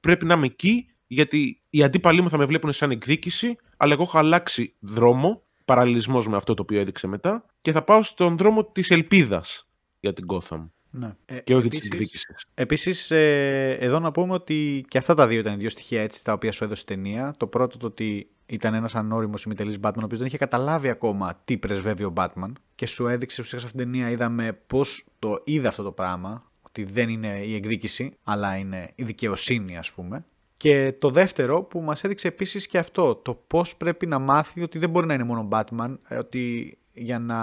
[0.00, 4.02] πρέπει να είμαι εκεί γιατί οι αντίπαλοι μου θα με βλέπουν σαν εκδίκηση, αλλά εγώ
[4.02, 8.64] έχω αλλάξει δρόμο, παραλληλισμός με αυτό το οποίο έδειξε μετά, και θα πάω στον δρόμο
[8.64, 9.68] της ελπίδας
[10.00, 10.68] για την Gotham.
[10.90, 11.14] Ναι.
[11.44, 12.46] Και όχι της εκδίκησης.
[12.54, 16.32] Επίσης, ε, εδώ να πούμε ότι και αυτά τα δύο ήταν δύο στοιχεία έτσι τα
[16.32, 17.34] οποία σου έδωσε η ταινία.
[17.36, 21.40] Το πρώτο το ότι ήταν ένας ανώριμος ημιτελής Batman, ο οποίος δεν είχε καταλάβει ακόμα
[21.44, 22.52] τι πρεσβεύει ο Batman.
[22.74, 26.40] Και σου έδειξε ουσιαστικά σε αυτήν την ταινία, είδαμε πώς το είδε αυτό το πράγμα.
[26.62, 30.24] Ότι δεν είναι η εκδίκηση, αλλά είναι η δικαιοσύνη, ας πούμε.
[30.60, 34.78] Και το δεύτερο που μας έδειξε επίσης και αυτό, το πώς πρέπει να μάθει ότι
[34.78, 37.38] δεν μπορεί να είναι μόνο Batman, ε, ότι για να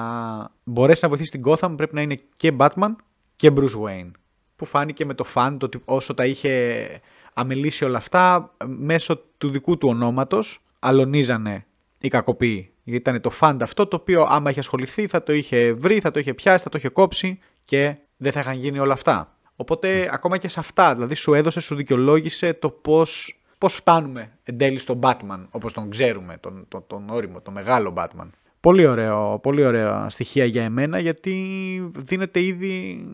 [0.64, 2.96] μπορέσει να βοηθήσει την Gotham πρέπει να είναι και Batman
[3.36, 4.12] και Bruce Wayne.
[4.56, 6.88] Που φάνηκε με το φαν, το ότι όσο τα είχε
[7.34, 11.66] αμελήσει όλα αυτά, μέσω του δικού του ονόματος αλωνίζανε
[12.00, 12.72] οι κακοποιοί.
[12.84, 16.12] Γιατί ήταν το φαν αυτό το οποίο άμα είχε ασχοληθεί θα το είχε βρει, θα
[16.12, 19.37] το είχε πιάσει, θα το είχε κόψει και δεν θα είχαν γίνει όλα αυτά.
[19.60, 24.58] Οπότε ακόμα και σε αυτά, δηλαδή σου έδωσε, σου δικαιολόγησε το πώς πώς φτάνουμε εν
[24.58, 28.30] τέλει στον Batman, όπως τον ξέρουμε, τον, τον, τον όριμο, τον μεγάλο Batman.
[28.60, 31.34] Πολύ ωραίο, πολύ ωραία στοιχεία για εμένα γιατί
[31.98, 33.06] δίνεται ήδη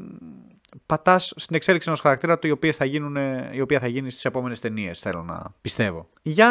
[0.85, 3.15] πατάς στην εξέλιξη ενός χαρακτήρα του η οποία θα, γίνουν,
[3.51, 6.09] η οποία θα γίνει στις επόμενες ταινίες, θέλω να πιστεύω.
[6.21, 6.49] Για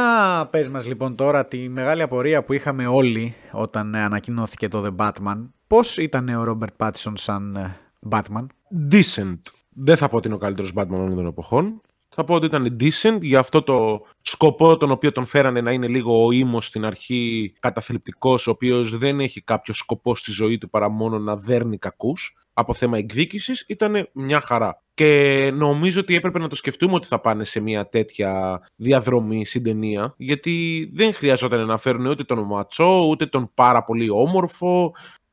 [0.51, 5.49] πες μας λοιπόν τώρα τη μεγάλη απορία που είχαμε όλοι όταν ανακοινώθηκε το The Batman.
[5.67, 7.77] Πώς ήταν ο Ρόμπερτ Πάτισον σαν ε,
[8.11, 8.47] Batman;
[8.91, 9.41] Decent.
[9.75, 11.81] Δεν θα πω ότι είναι ο καλύτερος Batman όλων των εποχών.
[12.15, 15.87] Θα πω ότι ήταν decent για αυτό το σκοπό τον οποίο τον φέρανε να είναι
[15.87, 20.71] λίγο ο ήμος στην αρχή καταθλιπτικός, ο οποίος δεν έχει κάποιο σκοπό στη ζωή του
[20.71, 24.83] παρά μόνο να δέρνει κακούς από θέμα εκδίκησης ήταν μια χαρά.
[24.95, 29.63] Και νομίζω ότι έπρεπε να το σκεφτούμε ότι θα πάνε σε μια τέτοια διαδρομή στην
[29.63, 34.93] ταινία, γιατί δεν χρειαζόταν να φέρουν ούτε τον ματσό, ούτε τον πάρα πολύ όμορφο,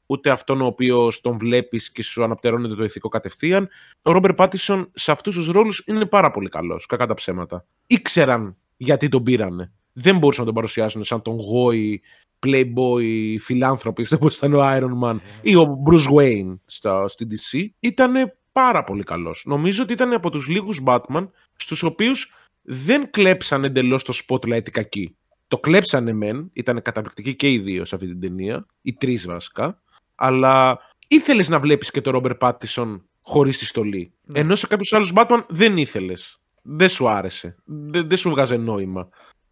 [0.10, 3.70] ούτε αυτόν ο οποίος τον βλέπεις και σου αναπτερώνεται το ηθικό κατευθείαν.
[4.02, 7.66] Ο Ρόμπερ Πάτισον σε αυτούς τους ρόλους είναι πάρα πολύ καλός, κακά τα ψέματα.
[7.88, 9.74] Ήξεραν γιατί τον πήρανε.
[9.94, 12.02] Δεν μπορούσαν να τον παρουσιάσουν σαν τον γόη
[12.46, 18.14] playboy φιλάνθρωπης όπως ήταν ο Iron Man ή ο Bruce Wayne στα, στη DC ήταν
[18.52, 19.44] πάρα πολύ καλός.
[19.46, 24.72] Νομίζω ότι ήταν από τους λίγους Batman στους οποίους δεν κλέψαν εντελώς το spotlight οι
[24.72, 25.16] κακοί.
[25.48, 29.82] Το κλέψανε μεν, ήταν καταπληκτικοί και οι δύο σε αυτή την ταινία, οι τρεις βασικά,
[30.20, 34.14] αλλά ήθελες να βλέπεις και τον Robert Pattinson χωρίς τη στολή.
[34.24, 34.40] Ναι.
[34.40, 36.38] Ενώ σε κάποιους άλλους Batman δεν ήθελες.
[36.62, 37.56] Δεν σου άρεσε.
[37.66, 39.10] Δεν, δεν σου βγάζε νόημα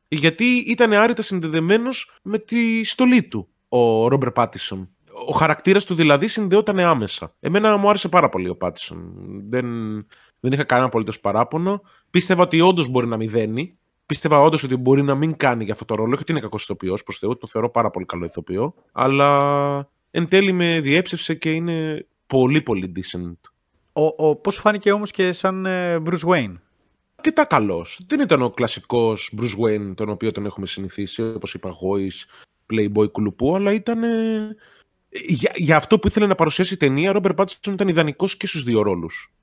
[0.08, 4.89] γιατί ήταν άρρητα συνδεδεμένος με τη στολή του ο Ρόμπερ Πάτισον.
[5.27, 7.36] Ο χαρακτήρας του δηλαδή συνδεόταν άμεσα.
[7.39, 9.13] Εμένα μου άρεσε πάρα πολύ ο Πάτισον.
[9.49, 9.65] Δεν,
[10.39, 11.82] δεν είχα κανένα απολύτως παράπονο.
[12.10, 13.77] Πίστευα ότι όντως μπορεί να μηδένει.
[14.06, 16.12] Πίστευα όντως ότι μπορεί να μην κάνει για αυτό το ρόλο.
[16.12, 18.73] Όχι ότι είναι κακός ηθοποιός προς Θεού, το θεωρώ πάρα πολύ καλό ηθοποιό.
[18.91, 23.36] Αλλά εν τέλει με διέψευσε και είναι πολύ πολύ decent.
[23.93, 26.56] Ο, ο, πώς φάνηκε όμως και σαν ε, Bruce Wayne;
[27.15, 27.99] Αρκετά καλός.
[28.08, 32.12] Δεν ήταν ο κλασικός Bruce Wayne, τον οποίο τον έχουμε συνηθίσει, όπως είπα, Γόη,
[32.73, 34.03] Playboy κουλουπού, αλλά ήταν.
[35.10, 38.47] Για, για, αυτό που ήθελε να παρουσιάσει η ταινία, ο Ρόμπερ Πάτιστον ήταν ιδανικός και
[38.47, 39.34] στους δύο ρόλους.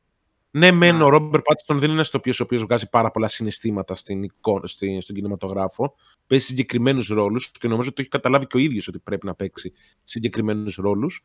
[0.57, 3.95] Ναι, μεν ο Ρόμπερ Πάτιστον δεν είναι ένας ηθοποιός ο οποίος βγάζει πάρα πολλά συναισθήματα
[3.95, 5.95] στην εικόνα, στην, στον κινηματογράφο.
[6.27, 9.35] Παίζει συγκεκριμένους ρόλους και νομίζω ότι το έχει καταλάβει και ο ίδιος ότι πρέπει να
[9.35, 11.25] παίξει συγκεκριμένους ρόλους.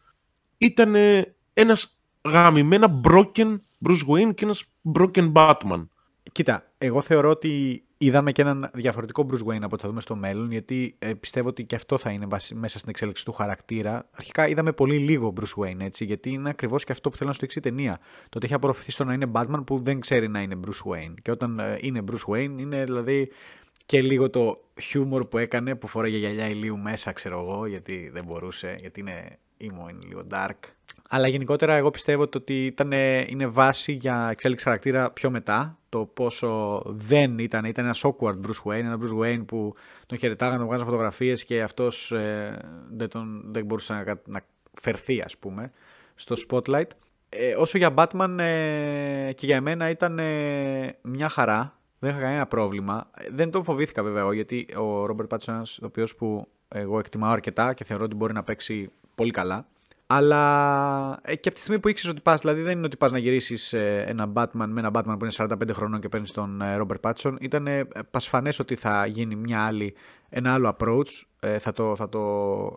[0.58, 0.96] Ήταν
[1.54, 4.64] ένας γαμημένα broken Bruce Wayne και ένας
[4.98, 5.88] broken Batman.
[6.32, 10.16] Κοίτα, εγώ θεωρώ ότι είδαμε και έναν διαφορετικό Bruce Wayne από ό,τι θα δούμε στο
[10.16, 14.10] μέλλον, γιατί ε, πιστεύω ότι και αυτό θα είναι μέσα στην εξέλιξη του χαρακτήρα.
[14.12, 17.36] Αρχικά είδαμε πολύ λίγο Bruce Wayne, έτσι, γιατί είναι ακριβώς και αυτό που θέλω να
[17.36, 18.00] σου δείξει η ταινία.
[18.22, 21.14] Το ότι έχει απορροφηθεί στο να είναι Batman που δεν ξέρει να είναι Bruce Wayne.
[21.22, 23.32] Και όταν ε, είναι Bruce Wayne, είναι δηλαδή
[23.86, 28.24] και λίγο το χιούμορ που έκανε, που φοράγε γυαλιά ηλίου μέσα, ξέρω εγώ, γιατί δεν
[28.24, 30.58] μπορούσε, γιατί είναι emo, είναι λίγο dark.
[31.10, 32.92] Αλλά γενικότερα εγώ πιστεύω ότι ήταν,
[33.28, 35.78] είναι βάση για εξέλιξη χαρακτήρα πιο μετά.
[35.90, 39.74] Το πόσο δεν ήταν, ήταν ένας awkward Bruce Wayne, ένα Bruce Wayne που
[40.06, 42.60] τον χαιρετάγανε, τον βγάζαν φωτογραφίες και αυτός ε,
[42.92, 43.10] δεν,
[43.46, 44.42] δεν μπορούσε να, να
[44.82, 45.72] φερθεί, ας πούμε,
[46.16, 46.88] στο spotlight.
[47.30, 51.74] Ε, όσο για Batman ε, και για εμένα ήταν ε, μια χαρά.
[52.00, 53.10] Δεν είχα κανένα πρόβλημα.
[53.32, 57.32] Δεν τον φοβήθηκα βέβαια εγώ, γιατί ο Robert Pattinson είναι ο οποίος που εγώ εκτιμάω
[57.32, 59.68] αρκετά και θεωρώ ότι μπορεί να παίξει πολύ καλά.
[60.12, 63.12] Αλλά ε, και από τη στιγμή που ήξερες ότι πας, δηλαδή δεν είναι ότι πας
[63.12, 66.62] να γυρίσεις ε, ένα Batman με ένα Batman που είναι 45 χρονών και παίρνεις τον
[66.62, 69.96] ε, Robert Pattinson, ήταν ε, πασφανές ότι θα γίνει μια άλλη,
[70.30, 71.22] ένα άλλο approach.
[71.40, 72.20] Ε, θα, το, θα το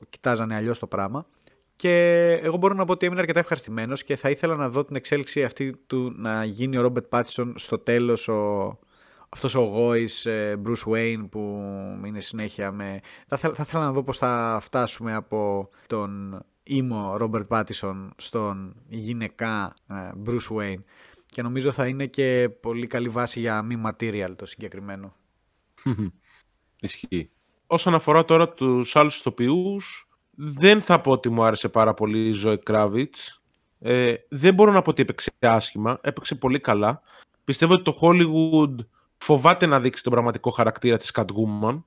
[0.08, 1.26] κοιτάζανε αλλιώς το πράγμα.
[1.76, 4.96] Και εγώ μπορώ να πω ότι έμεινα αρκετά ευχαριστημένος και θα ήθελα να δω την
[4.96, 8.78] εξέλιξη αυτή του να γίνει ο Robert Pattinson στο τέλος ο,
[9.28, 10.26] αυτός ο γόης
[10.64, 11.62] Bruce Wayne που
[12.06, 13.00] είναι συνέχεια με...
[13.26, 18.74] Θα, θα, θα ήθελα να δω πώς θα φτάσουμε από τον ήμο Ρόμπερτ Πάτισον στον
[18.88, 19.94] γυναικά ε,
[20.26, 20.82] Bruce Wayne
[21.26, 25.14] και νομίζω θα είναι και πολύ καλή βάση για μη material το συγκεκριμένο.
[26.80, 27.30] Ισχύει.
[27.66, 32.32] Όσον αφορά τώρα τους άλλους ηθοποιούς, δεν θα πω ότι μου άρεσε πάρα πολύ η
[32.32, 33.42] Ζωή Κράβιτς.
[33.78, 37.02] Ε, δεν μπορώ να πω ότι έπαιξε άσχημα, έπαιξε πολύ καλά.
[37.44, 41.82] Πιστεύω ότι το Hollywood φοβάται να δείξει τον πραγματικό χαρακτήρα της Catwoman,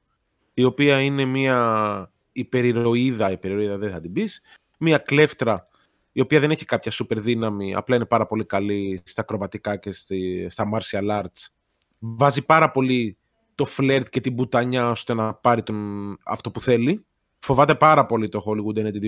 [0.53, 4.41] η οποία είναι μια υπερηρωίδα, υπερηρωίδα δεν θα την πεις,
[4.77, 5.67] μια κλέφτρα
[6.11, 9.91] η οποία δεν έχει κάποια σούπερ δύναμη, απλά είναι πάρα πολύ καλή στα ακροβατικά και
[9.91, 11.47] στη, στα martial arts.
[11.99, 13.17] Βάζει πάρα πολύ
[13.55, 17.05] το φλερτ και την πουτανιά ώστε να πάρει τον, αυτό που θέλει.
[17.39, 19.03] Φοβάται πάρα πολύ το Hollywood NT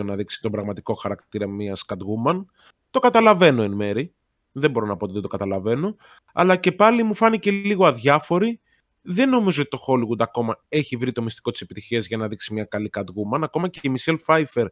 [0.00, 2.44] 2022 να δείξει τον πραγματικό χαρακτήρα μιας Catwoman.
[2.90, 4.14] Το καταλαβαίνω εν μέρη.
[4.52, 5.96] Δεν μπορώ να πω ότι δεν το καταλαβαίνω.
[6.32, 8.60] Αλλά και πάλι μου φάνηκε λίγο αδιάφορη.
[9.02, 12.52] Δεν νομίζω ότι το Hollywood ακόμα έχει βρει το μυστικό της επιτυχίας για να δείξει
[12.52, 13.40] μια καλή Catwoman.
[13.42, 14.66] Ακόμα και η Michelle Pfeiffer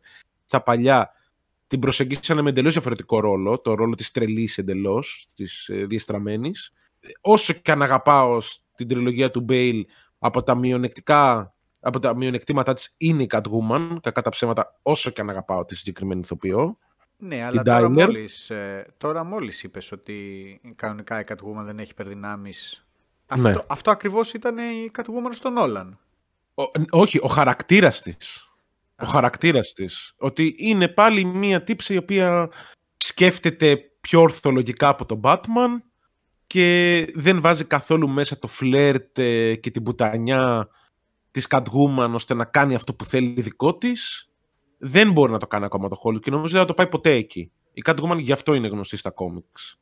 [0.44, 1.10] στα παλιά
[1.66, 6.72] την προσεγγίσανε με εντελώς διαφορετικό ρόλο, το ρόλο της τρελής εντελώς, της ε, διεστραμμένης.
[7.20, 8.38] όσο και αν αγαπάω
[8.74, 9.82] την τριλογία του Bale
[10.18, 15.20] από τα μειονεκτικά από τα μειονεκτήματά της είναι η Catwoman, κακά τα ψέματα, όσο και
[15.20, 16.78] αν αγαπάω τη συγκεκριμένη ηθοποιό.
[17.16, 22.85] Ναι, αλλά τώρα μόλις, ε, τώρα μόλις είπες ότι κανονικά η Catwoman δεν έχει υπερδυνάμεις.
[23.34, 23.48] Ναι.
[23.48, 25.98] Αυτό, αυτό ακριβώς ήταν η Catwoman στον Νόλαν.
[26.90, 28.50] όχι, ο χαρακτήρας της.
[28.98, 30.14] Ο χαρακτήρας της.
[30.16, 32.50] Ότι είναι πάλι μία τύψη η οποία
[32.96, 35.82] σκέφτεται πιο ορθολογικά από τον Batman
[36.46, 40.68] και δεν βάζει καθόλου μέσα το φλερτ ε, και την πουτανιά
[41.30, 44.30] της Catwoman ώστε να κάνει αυτό που θέλει δικό της
[44.78, 47.12] δεν μπορεί να το κάνει ακόμα το Hollywood και νομίζω δεν θα το πάει ποτέ
[47.12, 47.52] εκεί.
[47.72, 49.78] Η Catwoman γι' αυτό είναι γνωστή στα κόμιξ.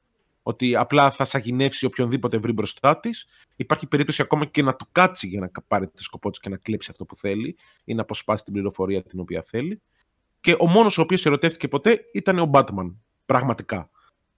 [0.46, 3.26] Ότι απλά θα σαγηνεύσει οποιονδήποτε βρει μπροστά της.
[3.56, 6.56] Υπάρχει περίπτωση ακόμα και να του κάτσει για να πάρει το σκοπό της και να
[6.56, 9.82] κλέψει αυτό που θέλει ή να αποσπάσει την πληροφορία την οποία θέλει.
[10.40, 12.94] Και ο μόνος ο οποίος ερωτεύτηκε ποτέ ήταν ο Batman.
[13.26, 13.90] Πραγματικά.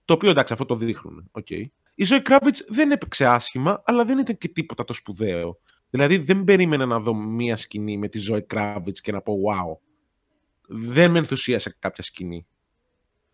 [0.05, 1.31] Το οποίο εντάξει, αυτό το δείχνουν.
[1.31, 1.63] Okay.
[1.95, 5.59] Η Ζωή Κράβιτ δεν έπαιξε άσχημα, αλλά δεν ήταν και τίποτα το σπουδαίο.
[5.89, 9.77] Δηλαδή δεν περίμενα να δω μία σκηνή με τη Ζωή Κράβιτ και να πω wow
[10.67, 12.47] δεν με ενθουσίασε κάποια σκηνή.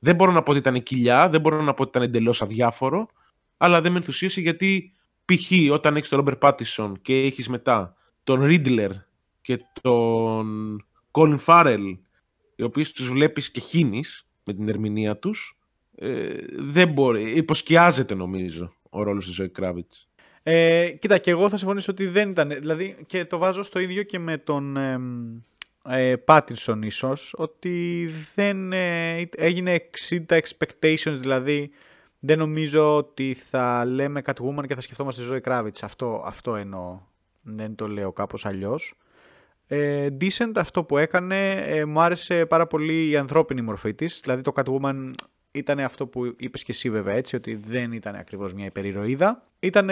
[0.03, 3.07] Δεν μπορώ να πω ότι ήταν κοιλιά, δεν μπορώ να πω ότι ήταν εντελώς αδιάφορο,
[3.57, 4.93] αλλά δεν με ενθουσίασε γιατί
[5.25, 5.71] π.χ.
[5.71, 8.91] όταν έχεις τον Ρόμπερ Πάτισον και έχεις μετά τον Ρίτλερ
[9.41, 11.97] και τον Κόλιν Φάρελ,
[12.55, 15.59] οι οποίοι τους βλέπεις και χύνεις με την ερμηνεία τους,
[15.95, 17.31] ε, δεν μπορεί.
[17.31, 19.91] Υποσκιάζεται νομίζω ο ρόλος της Ζωή Κράβιτ.
[20.43, 22.49] Ε, κοίτα, και εγώ θα συμφωνήσω ότι δεν ήταν.
[22.49, 24.99] Δηλαδή, και το βάζω στο ίδιο και με τον ε,
[26.25, 31.71] Πάτινσον ίσως, ότι δεν ε, έγινε 60 expectations, δηλαδή
[32.19, 35.83] δεν νομίζω ότι θα λέμε Catwoman και θα σκεφτόμαστε ζωή Κράβιτς.
[35.83, 36.99] Αυτό, αυτό εννοώ.
[37.41, 38.93] Δεν το λέω κάπως αλλιώς.
[39.67, 44.19] Ε, decent αυτό που έκανε, ε, μου άρεσε πάρα πολύ η ανθρώπινη μορφή της.
[44.23, 45.11] Δηλαδή το Catwoman
[45.51, 49.47] ήταν αυτό που είπες και εσύ βέβαια έτσι, ότι δεν ήταν ακριβώς μια υπερηρωίδα.
[49.59, 49.89] Ήταν,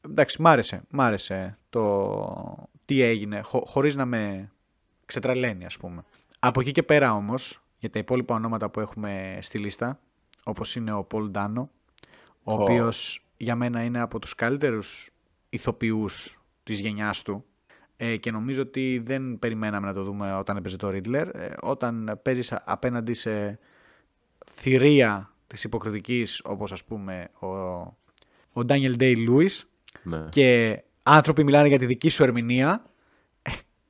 [0.00, 4.52] εντάξει, μ' άρεσε, μ άρεσε το τι έγινε, χω, χωρίς να με
[5.06, 6.04] ξετραλαίνει ας πούμε.
[6.38, 10.00] Από εκεί και πέρα όμως, για τα υπόλοιπα ονόματα που έχουμε στη λίστα,
[10.44, 11.70] όπως είναι ο Πολ Ντάνο,
[12.42, 12.58] ο oh.
[12.58, 15.10] οποίος για μένα είναι από τους καλύτερους
[15.48, 17.44] ηθοποιούς της γενιάς του
[17.96, 21.28] ε, και νομίζω ότι δεν περιμέναμε να το δούμε όταν έπαιζε το Riddler.
[21.34, 23.58] Ε, όταν παίζεις απέναντι σε
[24.50, 27.46] θηρία της υποκριτικής όπως ας πούμε ο,
[28.52, 29.60] ο Daniel Day-Lewis
[30.02, 30.26] ναι.
[30.28, 32.84] και άνθρωποι μιλάνε για τη δική σου ερμηνεία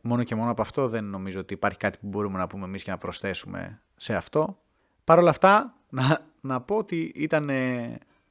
[0.07, 2.83] Μόνο και μόνο από αυτό δεν νομίζω ότι υπάρχει κάτι που μπορούμε να πούμε εμείς
[2.83, 4.59] και να προσθέσουμε σε αυτό.
[5.05, 7.49] Παρ' όλα αυτά, να, να πω ότι ήταν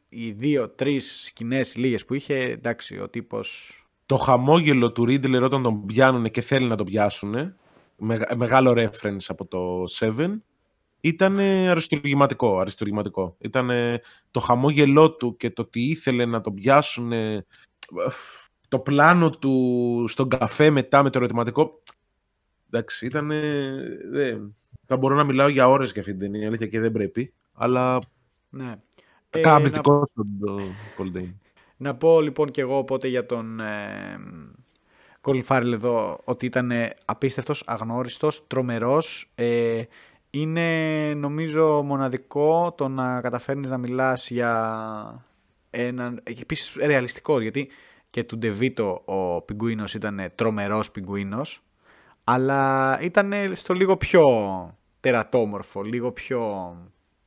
[0.10, 3.78] οι δύο-τρεις σκηνές λίγες που είχε, εντάξει, ο τύπος...
[4.06, 7.56] Το χαμόγελο του Ρίτλερ όταν τον πιάνουν και θέλουν να τον πιάσουν,
[8.36, 10.38] μεγάλο reference από το Seven,
[11.02, 13.36] ήταν αριστουργηματικό, αριστουργηματικό.
[13.40, 13.70] Ήταν
[14.32, 17.12] το χαμόγελό του και το ότι ήθελε να τον πιάσουν
[18.74, 21.82] το πλάνο του στον καφέ μετά με το ερωτηματικό.
[22.70, 23.32] Εντάξει, ήταν.
[24.86, 27.34] θα μπορώ να μιλάω για ώρες για αυτή την ταινία, αλήθεια και δεν πρέπει.
[27.54, 28.00] Αλλά.
[28.50, 28.76] Ναι.
[29.30, 30.22] Καταπληκτικό ε,
[30.94, 31.22] στον να...
[31.78, 34.20] Να πω λοιπόν και εγώ οπότε για τον ε,
[35.22, 36.72] Colin Farrell εδώ ότι ήταν
[37.06, 39.32] απίστευτος, αγνώριστος, τρομερός.
[39.36, 39.84] Ε,
[40.30, 40.68] είναι
[41.14, 45.26] νομίζω μοναδικό το να καταφέρνεις να μιλάς για
[45.70, 46.22] έναν...
[46.24, 47.70] Επίσης ρεαλιστικό γιατί
[48.14, 51.64] και του Ντεβίτο ο πιγκουίνος ήταν τρομερός πιγκουίνος,
[52.24, 54.24] αλλά ήταν στο λίγο πιο
[55.00, 56.42] τερατόμορφο, λίγο πιο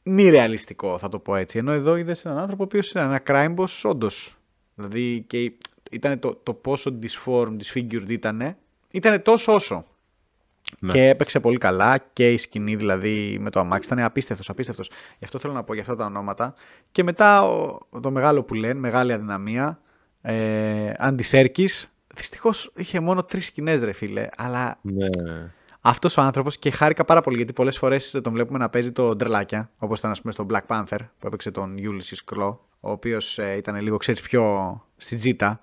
[0.03, 1.59] μη ρεαλιστικό θα το πω έτσι.
[1.59, 4.37] Ενώ εδώ είδες έναν άνθρωπο ο οποίος ήταν ένα crime boss όντως.
[4.75, 5.53] Δηλαδή και
[5.91, 8.57] ήταν το, το πόσο disformed, disfigured ήταν,
[8.91, 9.85] ήταν τόσο όσο.
[10.81, 10.93] Ναι.
[10.93, 14.91] Και έπαιξε πολύ καλά και η σκηνή δηλαδή με το αμάξι ήταν απίστευτος, απίστευτος.
[15.19, 16.55] Γι' αυτό θέλω να πω για αυτά τα ονόματα.
[16.93, 17.43] Και μετά
[18.01, 19.81] το μεγάλο που λένε, μεγάλη αδυναμία,
[20.27, 21.95] ε, Αντισέρκης.
[22.15, 24.27] Δυστυχώς είχε μόνο τρεις σκηνές, ρε φίλε.
[24.37, 25.09] Αλλά ναι.
[25.81, 29.17] αυτός ο άνθρωπος και χάρηκα πάρα πολύ γιατί πολλές φορές τον βλέπουμε να παίζει το
[29.17, 29.71] ντρελάκια.
[29.79, 33.57] Όπως ήταν, ας πούμε, στο Black Panther που έπαιξε τον Ulysses Claw, ο οποίος ε,
[33.57, 35.61] ήταν λίγο, ξέρεις, πιο στην τζίτα.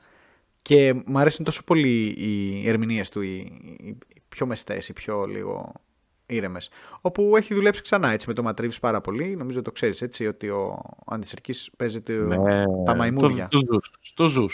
[0.61, 3.35] Και μου αρέσουν τόσο πολύ οι ερμηνείες του, οι,
[3.77, 3.97] οι,
[4.29, 5.71] πιο μεστές, οι πιο λίγο
[6.25, 6.69] ήρεμες.
[7.01, 9.35] Όπου έχει δουλέψει ξανά έτσι με το Matt Reeves πάρα πολύ.
[9.35, 13.49] Νομίζω το ξέρεις έτσι, ότι ο Andy Serkis παίζει ναι, τα μαϊμούδια.
[14.01, 14.49] Στο Ζου.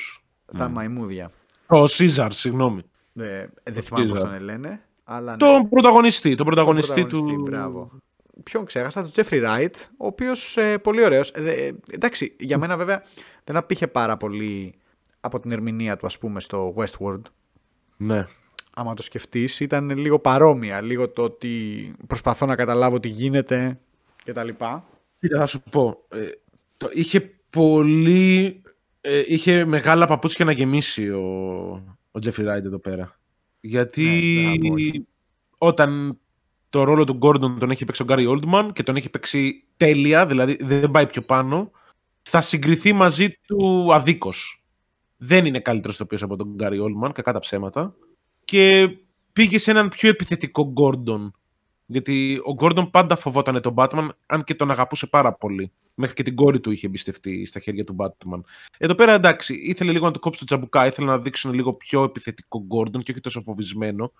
[0.48, 0.74] Στα ναι.
[0.74, 1.32] μαϊμούδια.
[1.68, 2.82] Ο Caesar, συγγνώμη.
[3.16, 4.82] Ε, δεν θυμάμαι πώς τον λένε.
[5.04, 5.38] Αλλά ναι.
[5.38, 7.42] Τον πρωταγωνιστή, τον πρωταγωνιστή, του.
[7.42, 7.92] Μπράβο.
[8.44, 11.30] Ποιον ξέχασα, τον Jeffrey Wright, ο οποίος ε, πολύ ωραίος.
[11.30, 13.04] Ε, εντάξει, για μένα βέβαια
[13.44, 14.74] δεν απείχε πάρα πολύ
[15.20, 17.22] από την ερμηνεία του, ας πούμε, στο Westworld.
[17.98, 18.26] Ναι
[18.80, 20.82] άμα το σκεφτείς, ήταν λίγο παρόμοια.
[20.82, 23.80] Λίγο το ότι προσπαθώ να καταλάβω τι γίνεται
[24.24, 24.50] κτλ.
[25.20, 26.06] Κοίτα, θα σου πω.
[26.08, 26.30] Ε,
[26.78, 28.62] το, είχε πολύ
[29.02, 31.24] Ε, είχε μεγάλα παπούτσια να γεμίσει ο,
[32.12, 33.20] ο Jeffrey Wright εδώ πέρα.
[33.60, 34.06] Γιατί
[34.62, 35.04] Ναι,
[35.58, 36.20] όταν
[36.70, 40.26] το ρόλο του Gordon τον έχει παίξει ο Γκάρι Oldman και τον έχει παίξει τέλεια,
[40.26, 41.72] δηλαδή δεν πάει πιο πάνω,
[42.22, 44.64] θα συγκριθεί μαζί του αδίκως.
[45.18, 47.96] Δεν είναι καλύτερος οποίο από τον Γκάρι Oldman, κακά τα ψέματα.
[48.50, 48.90] Και
[49.34, 51.32] πήγε σε έναν πιο επιθετικό Gordon.
[51.86, 55.72] Γιατί ο Gordon πάντα φοβόταν τον Batman, αν και τον αγαπούσε πάρα πολύ.
[55.94, 58.40] Μέχρι και την κόρη του είχε εμπιστευτεί στα χέρια του Batman.
[58.78, 62.04] Εδώ πέρα εντάξει, ήθελε λίγο να του κόψει το τζαμπουκά, ήθελε να δείξουν λίγο πιο
[62.04, 64.12] επιθετικό Gordon και όχι τόσο φοβισμένο.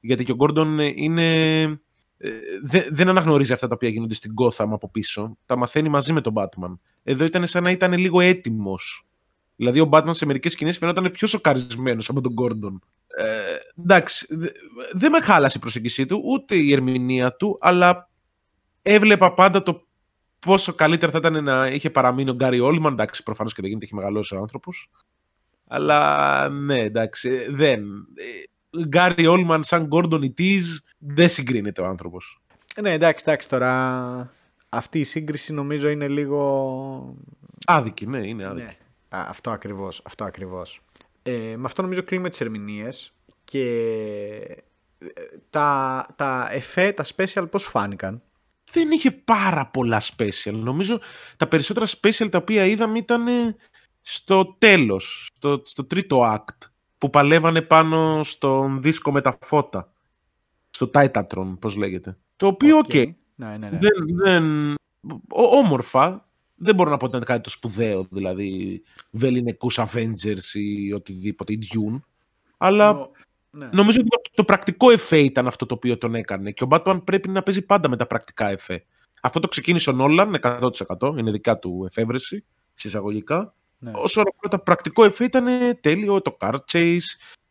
[0.00, 1.60] Γιατί και ο Gordon είναι.
[2.16, 2.30] ε,
[2.62, 5.36] δε- δεν αναγνωρίζει αυτά τα οποία γίνονται στην Gotham από πίσω.
[5.46, 6.78] Τα μαθαίνει μαζί με τον Batman.
[7.02, 9.06] Εδώ ήταν σαν να ήταν λίγο έτοιμος.
[9.56, 12.78] Δηλαδή ο Batman σε μερικές σκηνές φαινόταν πιο σοκαρισμένος από τον Gordon.
[13.16, 14.50] Ε, εντάξει, δε-
[14.92, 18.10] δεν με χάλασε η προσέγγιση του, ούτε η ερμηνεία του, αλλά
[18.82, 19.86] έβλεπα πάντα το
[20.38, 22.92] πόσο καλύτερα θα ήταν να είχε παραμείνει ο Γκάρι Όλμαν.
[22.92, 24.90] Εντάξει, προφανώς και δεν γίνεται, έχει μεγαλώσει ο άνθρωπος.
[25.66, 27.84] Αλλά ναι, εντάξει, ε, δεν.
[28.86, 30.62] Γκάρι Όλμαν σαν Gordon it is,
[30.98, 32.40] δεν συγκρίνεται ο άνθρωπος.
[32.80, 34.32] Ναι, εντάξει, εντάξει τώρα.
[34.68, 37.16] Αυτή η σύγκριση νομίζω είναι λίγο.
[37.66, 38.64] Άδικη, ναι, είναι άδικη.
[38.64, 39.18] Ναι.
[39.18, 40.80] Α, αυτό ακριβώς, αυτό ακριβώς.
[41.22, 43.12] Ε, με αυτό νομίζω κλείνουμε τις ερμηνείες
[43.44, 43.64] και
[44.98, 45.06] ε,
[45.50, 48.22] τα, τα εφέ, τα special πώς σου φάνηκαν;
[48.72, 50.52] δεν είχε πάρα πολλά special.
[50.52, 51.00] Νομίζω
[51.36, 53.56] τα περισσότερα special τα οποία είδαμε ήταν ε,
[54.00, 59.92] στο τέλος, στο, στο τρίτο act, που παλεύανε πάνω στον δίσκο με τα φώτα.
[60.70, 62.16] Στο Titatron, πώς λέγεται.
[62.36, 63.78] Το οποίο, οκ, Ναι, ναι, ναι.
[63.78, 63.90] δεν,
[64.24, 64.70] δεν,
[65.28, 66.28] ό- όμορφα,
[66.62, 71.58] δεν μπορώ να πω ότι ήταν κάτι το σπουδαίο, δηλαδή βεληνικούς Avengers ή οτιδήποτε, ή
[71.74, 72.00] Dune,
[72.56, 73.10] αλλά Νο-
[73.54, 73.68] ναι.
[73.72, 77.00] Νομίζω ότι το, το πρακτικό εφέ ήταν αυτό το οποίο τον έκανε και ο Batman
[77.04, 78.84] πρέπει να παίζει πάντα με τα πρακτικά εφέ.
[79.22, 80.70] Αυτό το ξεκίνησε ο Νόλαν 100%,
[81.18, 82.44] είναι δικά του εφεύρεση,
[82.74, 83.54] συσσαγωγικά.
[83.78, 83.90] Ναι.
[83.94, 85.44] Όσον αφορά το πρακτικό εφέ ήταν
[85.80, 86.98] τέλειο, το car chase,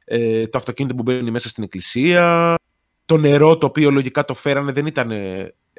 [0.05, 2.55] ε, το αυτοκίνητο που μπαίνει μέσα στην εκκλησία,
[3.05, 5.11] το νερό το οποίο λογικά το φέρανε δεν ήταν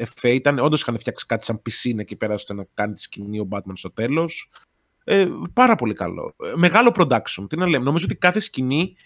[0.02, 3.38] εφέ, ήταν, όντως είχαν φτιάξει κάτι σαν πισίνα εκεί πέρα ώστε να κάνει τη σκηνή
[3.38, 4.50] ο Batman στο τέλος.
[5.04, 6.34] Ε, πάρα πολύ καλό.
[6.44, 7.46] Ε, μεγάλο production.
[7.48, 7.84] Τι να λέμε.
[7.84, 8.96] Νομίζω ότι κάθε σκηνή,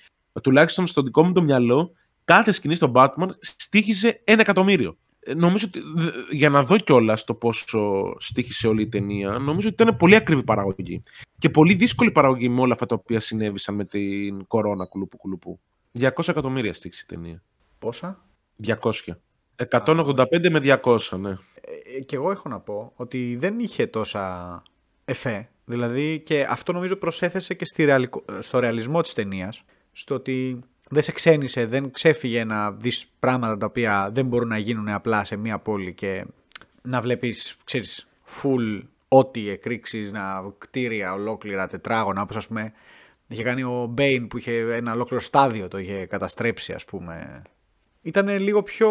[0.42, 1.92] τουλάχιστον στο δικό μου το μυαλό,
[2.24, 4.96] κάθε σκηνή στον Batman στήχιζε ένα εκατομμύριο.
[5.20, 9.68] Ε, νομίζω ότι δ- για να δω κιόλας το πόσο στήχισε όλη η ταινία, νομίζω
[9.68, 11.02] ότι ήταν πολύ ακριβή παραγωγή.
[11.38, 15.60] Και πολύ δύσκολη παραγωγή με όλα αυτά τα οποία συνέβησαν με την κορώνα κουλουπού κουλουπού.
[15.98, 17.42] 200 εκατομμύρια στήχησε η ταινία.
[17.78, 18.28] Πόσα;
[18.66, 18.90] 200.
[19.70, 21.30] 185 με 200, ναι.
[21.96, 24.62] Ε, και εγώ έχω να πω ότι δεν είχε τόσα
[25.04, 25.48] εφέ.
[25.64, 29.62] Δηλαδή και αυτό νομίζω προσέθεσε και στη ρεαλικο- στο ρεαλισμό της ταινίας.
[29.92, 34.58] Στο ότι δεν σε ξένησε, δεν ξέφυγε να δεις πράγματα τα οποία δεν μπορούν να
[34.58, 36.24] γίνουν απλά σε μία πόλη και
[36.82, 42.72] να βλέπεις, ξέρεις, full ό,τι εκρήξεις, να κτίρια ολόκληρα, τετράγωνα, όπως ας πούμε
[43.26, 47.42] είχε κάνει ο Μπέιν που είχε ένα ολόκληρο στάδιο, το είχε καταστρέψει ας πούμε
[48.06, 48.88] ήταν λίγο πιο.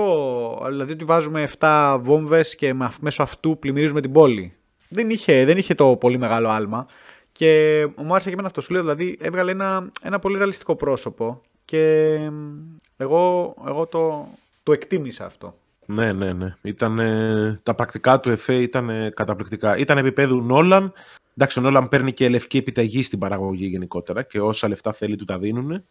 [0.68, 4.54] Δηλαδή ότι βάζουμε 7 βόμβες και με- μέσω αυτού πλημμυρίζουμε την πόλη.
[4.90, 6.86] Δεν είχε, δεν είχε το πολύ μεγάλο άλμα.
[7.32, 8.62] Και μου άρεσε και εμένα αυτό.
[8.62, 11.42] Σου λέω, δηλαδή έβγαλε ένα, ένα πολύ ρεαλιστικό πρόσωπο.
[11.66, 14.28] Και μ, εγώ, εγώ το,
[14.64, 15.58] το εκτίμησα αυτό.
[15.86, 16.56] Ναι, ναι, ναι.
[16.62, 19.78] Ήτανε, τα πρακτικά του εφέ ήταν καταπληκτικά.
[19.78, 20.94] Ήταν επίπεδου Νόλαν.
[21.38, 25.24] Εντάξει, ο Νόλαν παίρνει και λευκή επιταγή στην παραγωγή γενικότερα και όσα λεφτά θέλει του
[25.26, 25.84] τα δίνουν.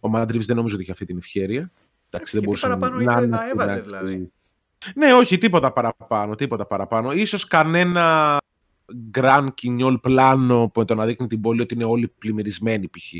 [0.00, 1.70] Ο Μάντριβς δεν νομίζω ότι είχε αυτή την ευκαιρία.
[2.10, 3.88] Εντάξει, δεν Και τι μπορούσε παραπάνω ήθελε είναι, να έβαζε, εντάξει.
[3.88, 4.32] δηλαδή.
[4.94, 7.12] Ναι, όχι, τίποτα παραπάνω, τίποτα παραπάνω.
[7.12, 8.36] Ίσως κανένα
[9.10, 13.12] γκραν κοινιόλ πλάνο που το να δείχνει την πόλη ότι είναι όλοι πλημμυρισμένοι π.χ.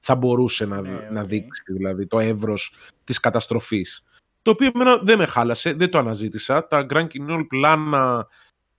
[0.00, 1.26] Θα μπορούσε να, Ναι, να οκ.
[1.26, 4.04] δείξει δηλαδή το εύρος της καταστροφής.
[4.42, 6.66] Το οποίο εμένα δεν με χάλασε, δεν το αναζήτησα.
[6.66, 8.26] Τα grand guignol πλάνα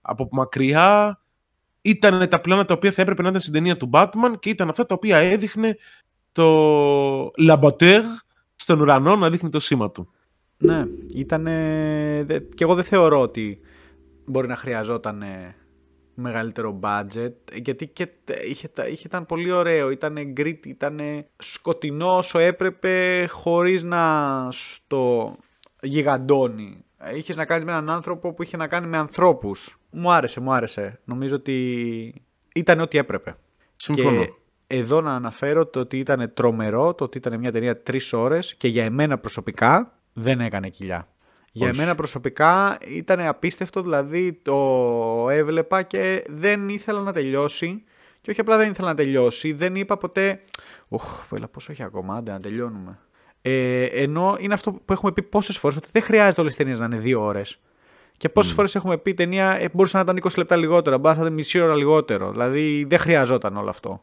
[0.00, 1.20] από μακριά
[1.82, 4.68] ήταν τα πλάνα τα οποία θα έπρεπε να ήταν στην ταινία του Batman και ήταν
[4.68, 5.76] αυτά τα οποία έδειχνε
[6.32, 8.02] το λαμπατέρ
[8.56, 10.10] στον ουρανό να δείχνει το σήμα του.
[10.58, 11.44] Ναι, ήταν.
[12.54, 13.60] Και εγώ δεν θεωρώ ότι
[14.24, 15.22] μπορεί να χρειαζόταν
[16.14, 17.32] μεγαλύτερο budget.
[17.54, 19.90] Γιατί και τε- είχε, τα- είχε, ήταν πολύ ωραίο.
[19.90, 21.00] Ήταν gritty, ήταν
[21.38, 25.36] σκοτεινό όσο έπρεπε, χωρίς να στο
[25.82, 26.84] γιγαντώνει.
[27.14, 29.78] Είχες να κάνεις με έναν άνθρωπο που είχε να κάνει με ανθρώπους.
[29.90, 31.00] Μου άρεσε, μου άρεσε.
[31.04, 32.22] Νομίζω ότι
[32.54, 33.36] ήταν ό,τι έπρεπε.
[33.76, 34.20] Συμφωνώ.
[34.24, 34.32] Και
[34.66, 38.68] εδώ να αναφέρω το ότι ήταν τρομερό, το ότι ήταν μια ταινία τρεις ώρες και
[38.68, 41.08] για εμένα προσωπικά δεν έκανε κοιλιά.
[41.52, 41.78] Για Όχι.
[41.78, 44.56] εμένα προσωπικά ήταν απίστευτο, δηλαδή το
[45.30, 47.84] έβλεπα και δεν ήθελα να τελειώσει.
[48.20, 50.40] Και όχι απλά δεν ήθελα να τελειώσει, δεν είπα ποτέ.
[50.88, 52.98] Οχ, έλα, πόσο έχει ακόμα, άντε να τελειώνουμε.
[53.42, 56.78] Ε, ενώ είναι αυτό που έχουμε πει πόσες φορές, ότι δεν χρειάζεται όλες τι ταινίες
[56.78, 57.58] να είναι δύο ώρες.
[58.16, 61.22] Και πόσες φορές έχουμε πει ταινία ε, μπορούσε να ήταν 20 λεπτά λιγότερο, μπορεί να
[61.22, 62.30] ήταν μισή ώρα λιγότερο.
[62.30, 64.02] Δηλαδή δεν χρειαζόταν όλο αυτό.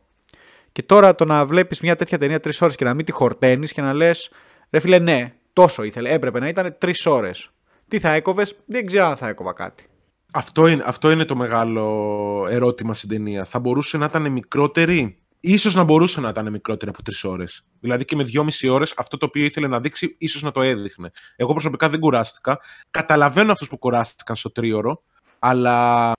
[0.73, 3.73] Και τώρα το να βλέπεις μια τέτοια ταινία τρεις ώρες και να μην τη χορταίνεις
[3.73, 4.29] και να λες,
[4.69, 6.09] ρε φίλε, ναι, τόσο ήθελε.
[6.09, 7.49] Έπρεπε να ήταν τρεις ώρες.
[7.87, 9.85] Τι θα έκοβες, δεν ξέρω αν θα έκοβα κάτι.
[10.33, 13.45] Αυτό είναι, αυτό είναι το μεγάλο ερώτημα στην ταινία.
[13.45, 17.61] Θα μπορούσε να ήταν μικρότερη; Ίσως να μπορούσε να ήταν μικρότερη από τρεις ώρες.
[17.79, 21.11] Δηλαδή και με δυόμιση ώρες αυτό το οποίο ήθελε να δείξει, ίσως να το έδειχνε.
[21.35, 22.59] Εγώ προσωπικά δεν κουράστηκα.
[22.91, 25.03] Καταλαβαίνω αυτούς που κουράστηκαν στο τρίωρο,
[25.39, 26.11] αλλά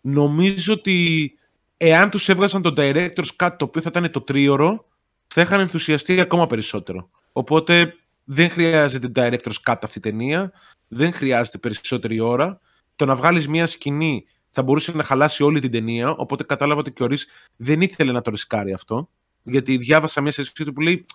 [0.00, 1.30] νομίζω ότι
[1.88, 4.86] εάν τους έβγαζαν τον director's κάτι το οποίο θα ήταν το τρίωρο,
[5.26, 7.10] θα είχαν ενθουσιαστεί ακόμα περισσότερο.
[7.32, 10.52] Οπότε δεν χρειάζεται director's cut αυτή η ταινία,
[10.88, 12.60] δεν χρειάζεται περισσότερη ώρα.
[12.96, 16.10] Το να βγάλεις μια σκηνή θα μπορούσε να χαλάσει όλη την ταινία.
[16.10, 19.08] Οπότε κατάλαβα ότι και ο Reeves δεν ήθελε να το ρισκάρει αυτό.
[19.42, 21.06] Γιατί διάβασα μια συζήτηση του που λέει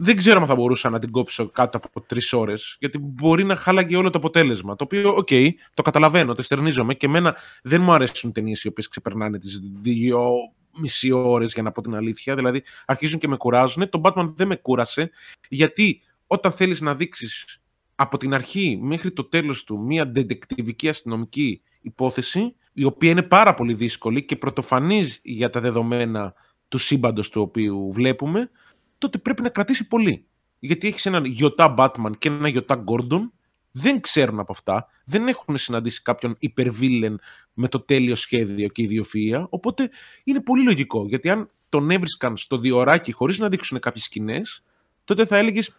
[0.00, 3.56] δεν ξέρω αν θα μπορούσα να την κόψω κάτω από τρεις ώρες, γιατί μπορεί να
[3.56, 4.76] χάλαγε όλο το αποτέλεσμα.
[4.76, 8.68] Το οποίο, OK, okay, το καταλαβαίνω, το ενστερνίζομαι και εμένα δεν μου αρέσουν ταινίες οι
[8.68, 10.30] οποίες ξεπερνάνε τις δύο
[10.78, 12.34] μισή ώρες, για να πω την αλήθεια.
[12.34, 13.88] Δηλαδή, αρχίζουν και με κουράζουν.
[13.88, 15.10] Το Batman δεν με κούρασε,
[15.48, 17.58] γιατί όταν θέλεις να δείξεις
[17.94, 23.54] από την αρχή μέχρι το τέλος του μία ντεντεκτιβική αστυνομική υπόθεση, η οποία είναι πάρα
[23.54, 26.34] πολύ δύσκολη και πρωτοφανής για τα δεδομένα
[26.68, 28.50] του σύμπαντος του οποίου βλέπουμε,
[28.98, 30.26] τότε πρέπει να κρατήσει πολύ.
[30.58, 33.30] Γιατί έχεις έναν γιοτά Batman και ένα γιοτά Gordon,
[33.72, 37.20] δεν ξέρουν από αυτά, δεν έχουν συναντήσει κάποιον υπερβίλεν
[37.52, 39.90] με το τέλειο σχέδιο και ιδιοφυΐα, οπότε
[40.24, 41.06] είναι πολύ λογικό.
[41.06, 44.62] Γιατί αν τον έβρισκαν στο διοράκι χωρίς να δείξουν κάποιες σκηνές,
[45.04, 45.76] τότε θα έλεγες.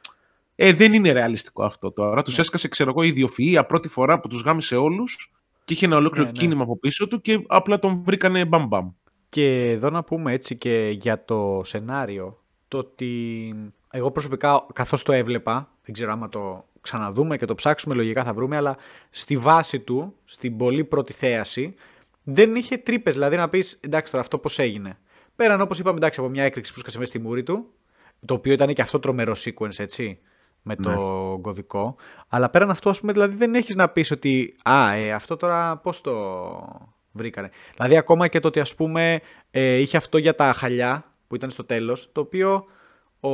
[0.56, 2.16] Ε, δεν είναι ρεαλιστικό αυτό τώρα.
[2.16, 2.24] Ναι.
[2.24, 6.26] Του έσκασε, ξέρω εγώ, ιδιοφυΐα πρώτη φορά που τους γάμισε όλους και είχε ένα ολόκληρο
[6.26, 6.38] ναι, ναι.
[6.38, 8.90] κίνημα από πίσω του και απλά τον βρήκανε μπαμ
[9.30, 13.54] Και εδώ να πούμε έτσι και για το σενάριο το ότι
[13.92, 18.34] εγώ προσωπικά καθώς το έβλεπα, δεν ξέρω άμα το ξαναδούμε και το ψάξουμε λογικά θα
[18.34, 18.78] βρούμε, αλλά
[19.10, 21.76] στη βάση του, στην πολύ πρώτη θέαση,
[22.24, 23.14] δεν είχε τρύπες.
[23.14, 24.98] Δηλαδή να πεις εντάξει τώρα αυτό πώς έγινε.
[25.36, 27.66] Πέραν όπως είπαμε, εντάξει, από μια έκρηξη που σκάσε στη μούρη του,
[28.26, 30.20] το οποίο ήταν και αυτό τρομερό sequence, έτσι,
[30.62, 31.42] με το ναι.
[31.42, 31.96] κωδικό.
[32.28, 35.78] Αλλά πέραν αυτό, ας πούμε, δηλαδή δεν έχεις να πεις ότι Α, ε, αυτό τώρα
[35.78, 36.14] πώς το
[37.12, 37.50] βρήκανε.
[37.76, 41.50] Δηλαδή, ακόμα και το ότι ας πούμε ε, είχε αυτό για τα χαλιά που ήταν
[41.50, 42.66] στο τέλος, το οποίο
[43.20, 43.32] ο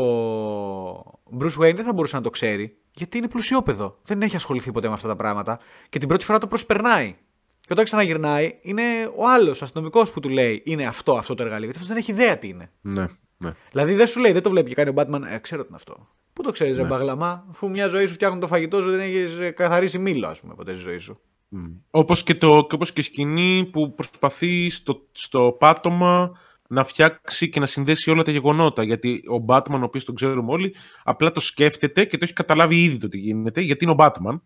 [1.39, 3.97] Bruce Wayne δεν θα μπορούσε να το ξέρει, γιατί είναι πλουσιόπεδο.
[4.03, 7.15] Δεν έχει ασχοληθεί ποτέ με αυτά τα πράγματα και την πρώτη φορά το προσπερνάει.
[7.59, 8.83] Και όταν ξαναγυρνάει, είναι
[9.15, 11.65] ο άλλος αστυνομικός που του λέει: Είναι αυτό, αυτό το εργαλείο.
[11.65, 12.71] Γιατί αυτός δεν έχει ιδέα τι είναι.
[12.81, 13.53] Ναι, ναι.
[13.71, 15.21] Δηλαδή δεν σου λέει, δεν το βλέπει και κάνει ο Batman.
[15.29, 16.07] Ε, ξέρω τι είναι αυτό.
[16.33, 16.81] Πού το ξέρεις, ναι.
[16.81, 20.39] ρε Μπαγλαμά, αφού μια ζωή σου φτιάχνουν το φαγητό σου, δεν έχεις καθαρίσει μήλο, ας
[20.39, 21.19] πούμε, ποτέ στη ζωή σου.
[21.51, 21.79] Mm.
[21.89, 26.39] Όπως και, το, και, όπως και σκηνή που προσπαθεί στο, στο πάτωμα
[26.69, 28.83] να φτιάξει και να συνδέσει όλα τα γεγονότα.
[28.83, 32.83] Γιατί ο Batman, ο οποίος τον ξέρουμε όλοι, απλά το σκέφτεται και το έχει καταλάβει
[32.83, 34.39] ήδη το τι γίνεται, γιατί είναι ο Batman.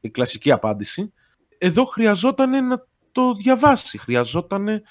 [0.00, 1.12] Η κλασική απάντηση.
[1.58, 4.82] Εδώ χρειαζόταν να το διαβάσει, χρειαζόταν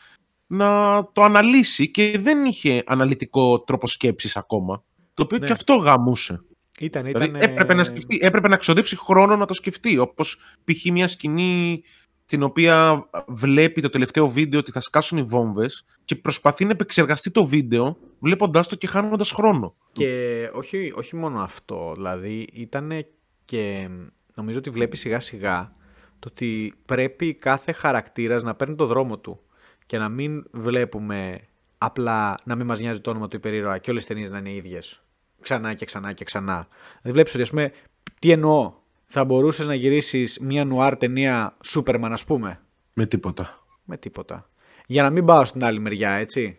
[0.48, 4.84] να το αναλύσει και δεν είχε αναλυτικό τρόπο σκέψης ακόμα.
[5.14, 5.46] Το οποίο ναι.
[5.46, 6.46] και αυτό γαμούσε.
[6.80, 9.98] Ήταν, δηλαδή, ήταν, έπρεπε, να σκεφτεί, έπρεπε να ξοδέψει χρόνο να το σκεφτεί.
[9.98, 10.86] Όπως π.χ.
[10.92, 11.84] μια σκηνή
[12.26, 17.32] την οποία βλέπει το τελευταίο βίντεο ότι θα σκάσουν οι βόμβες και προσπαθεί να επεξεργαστεί
[17.32, 19.76] το βίντεο βλέποντάς το και χάνοντας χρόνο.
[19.92, 23.06] Και όχι, όχι μόνο αυτό, δηλαδή ήταν
[23.46, 23.90] και
[24.36, 25.74] νομίζω ότι βλέπει σιγά σιγά
[26.20, 29.40] το ότι πρέπει κάθε χαρακτήρας να παίρνει το δρόμο του
[29.86, 31.40] και να μην βλέπουμε
[31.78, 34.54] απλά να μην μας νοιάζει το όνομα του υπερήρωα και όλες τις ταινίες να είναι
[34.54, 35.04] ίδιες.
[35.42, 36.68] Ξανά και ξανά και ξανά.
[36.88, 37.72] Δηλαδή βλέπεις ότι ας πούμε,
[38.20, 38.74] τι εννοώ,
[39.18, 42.62] θα μπορούσες να γυρίσεις μια νουάρ ταινία Σούπερμαν, ας πούμε;
[42.94, 43.66] Με τίποτα.
[43.84, 44.50] Με τίποτα.
[44.86, 46.58] Για να μην πάω στην άλλη μεριά, έτσι.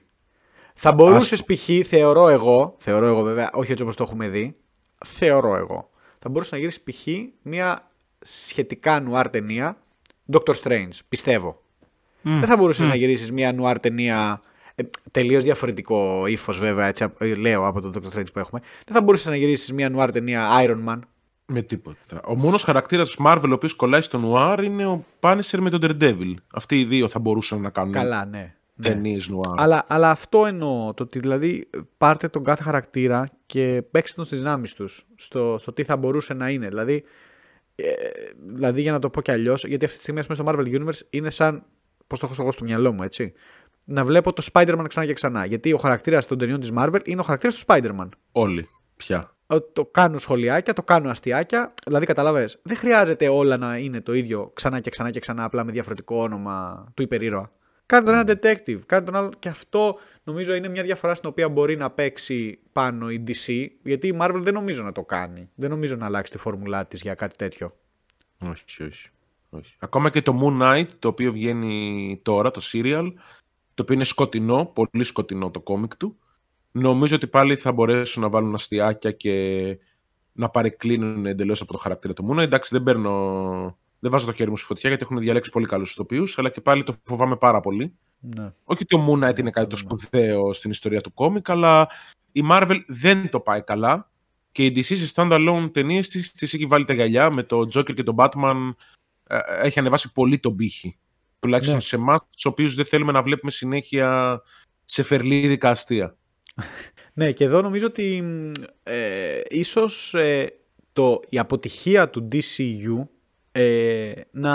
[0.75, 1.69] Θα μπορούσες π.χ.
[1.85, 4.57] θεωρώ εγώ, θεωρώ εγώ βέβαια, όχι έτσι όπως το έχουμε δει,
[5.07, 5.91] θεωρώ εγώ.
[6.19, 7.07] Θα μπορούσες να γυρίσεις π.χ.
[7.43, 7.91] μια
[8.21, 9.77] σχετικά νουάρ ταινία
[10.33, 11.63] Doctor Strange, πιστεύω.
[12.23, 14.41] Δεν θα μπορούσες να γυρίσεις μια νουάρ ταινία
[14.75, 18.61] ε, τελείως διαφορετικό ύφος, βέβαια, έτσι λέω από τον Doctor Strange που έχουμε.
[18.85, 20.99] Δεν θα μπορούσες να γυρίσεις μια νουάρ ταινία Iron Man,
[21.47, 22.21] με τίποτα.
[22.25, 25.81] Ο μόνος χαρακτήρας της Marvel ο οποίος κολλάει στο νουάρ είναι ο Punisher με τον
[25.83, 26.35] Daredevil.
[26.53, 28.55] Αυτοί οι δύο θα μπορούσαν να κάνουν Καλά, ναι.
[28.83, 29.35] ταινίες ναι.
[29.35, 29.61] νουάρ.
[29.61, 30.95] Αλλά, αλλά αυτό εννοώ.
[30.95, 31.69] Το ότι δηλαδή
[31.99, 35.05] πάρτε τον κάθε χαρακτήρα και παίξτε τον στις δυνάμεις τους.
[35.15, 36.69] Στο, στο τι θα μπορούσε να είναι.
[36.69, 37.05] Δηλαδή,
[37.75, 37.93] ε,
[38.47, 41.31] δηλαδή για να το πω κι αλλιώς, γιατί αυτή τη στιγμή στο Marvel Universe είναι
[41.31, 41.65] σαν.
[42.07, 43.33] Πώς το έχω εγώ στο μυαλό μου, έτσι.
[43.85, 45.45] Να βλέπω το Spider-Man ξανά και ξανά.
[45.45, 48.09] Γιατί ο χαρακτήρας των ταινιών της Marvel είναι ο χαρακτήρας του Spider-Man.
[48.33, 48.69] Όλοι.
[48.97, 49.36] Πια
[49.73, 51.75] το κάνω σχολιάκια, το κάνω αστιάκια.
[51.87, 55.65] Δηλαδή, καταλαβες, δεν χρειάζεται όλα να είναι το ίδιο ξανά και ξανά και ξανά, απλά
[55.65, 57.51] με διαφορετικό όνομα του υπερήρωα.
[57.87, 59.31] Κάνε τον ένα detective, κάνε τον άλλο.
[59.39, 64.07] Και αυτό νομίζω είναι μια διαφορά στην οποία μπορεί να παίξει πάνω η DC, γιατί
[64.07, 65.51] η Marvel δεν νομίζω να το κάνει.
[65.55, 67.77] Δεν νομίζω να αλλάξει τη φόρμουλά της για κάτι τέτοιο.
[68.49, 69.09] Όχι, όχι.
[69.51, 69.75] όχι.
[69.79, 73.13] Ακόμα και το Moon Knight, το οποίο βγαίνει τώρα, το serial,
[73.75, 76.19] το οποίο είναι σκοτεινό, πολύ σκοτεινό το κόμικ του,
[76.79, 79.79] Νομίζω ότι πάλι θα μπορέσουν να βάλουν αστιάκια και
[80.33, 82.43] να παρεκκλίνουν εντελώς από το χαρακτήρα του Μούνα.
[82.43, 83.79] Εντάξει, δεν παίρνω.
[83.99, 86.61] Δεν βάζω το χέρι μου στη φωτιά γιατί έχουν διαλέξει πολύ καλούς ηθοποιούς, αλλά και
[86.61, 87.97] πάλι το φοβάμαι πάρα πολύ.
[88.20, 88.53] Ναι.
[88.64, 91.89] Όχι ότι ο Μούνα είναι κάτι το σπουδαίο στην ιστορία του κόμικ, αλλά
[92.33, 94.11] η Marvel δεν το πάει καλά
[94.53, 97.95] και η DC σε standalone ταινίες της τις έχει βάλει τα γυαλιά με το Joker
[97.95, 98.74] και τον Batman.
[99.27, 100.99] ε, Έχει ανεβάσει πολύ τον πύχη.
[101.41, 101.83] Τουλάχιστον Ναι.
[101.83, 104.41] σε εμάς, τους οποίους δεν θέλουμε να βλέπουμε συνέχεια
[104.85, 106.16] σε φερλίδικα αστεία.
[107.13, 108.51] Ναι, και εδώ νομίζω ότι μ,
[108.83, 110.53] ε, ίσως ε,
[110.93, 113.07] το, η αποτυχία του DCU
[113.53, 114.55] ε, να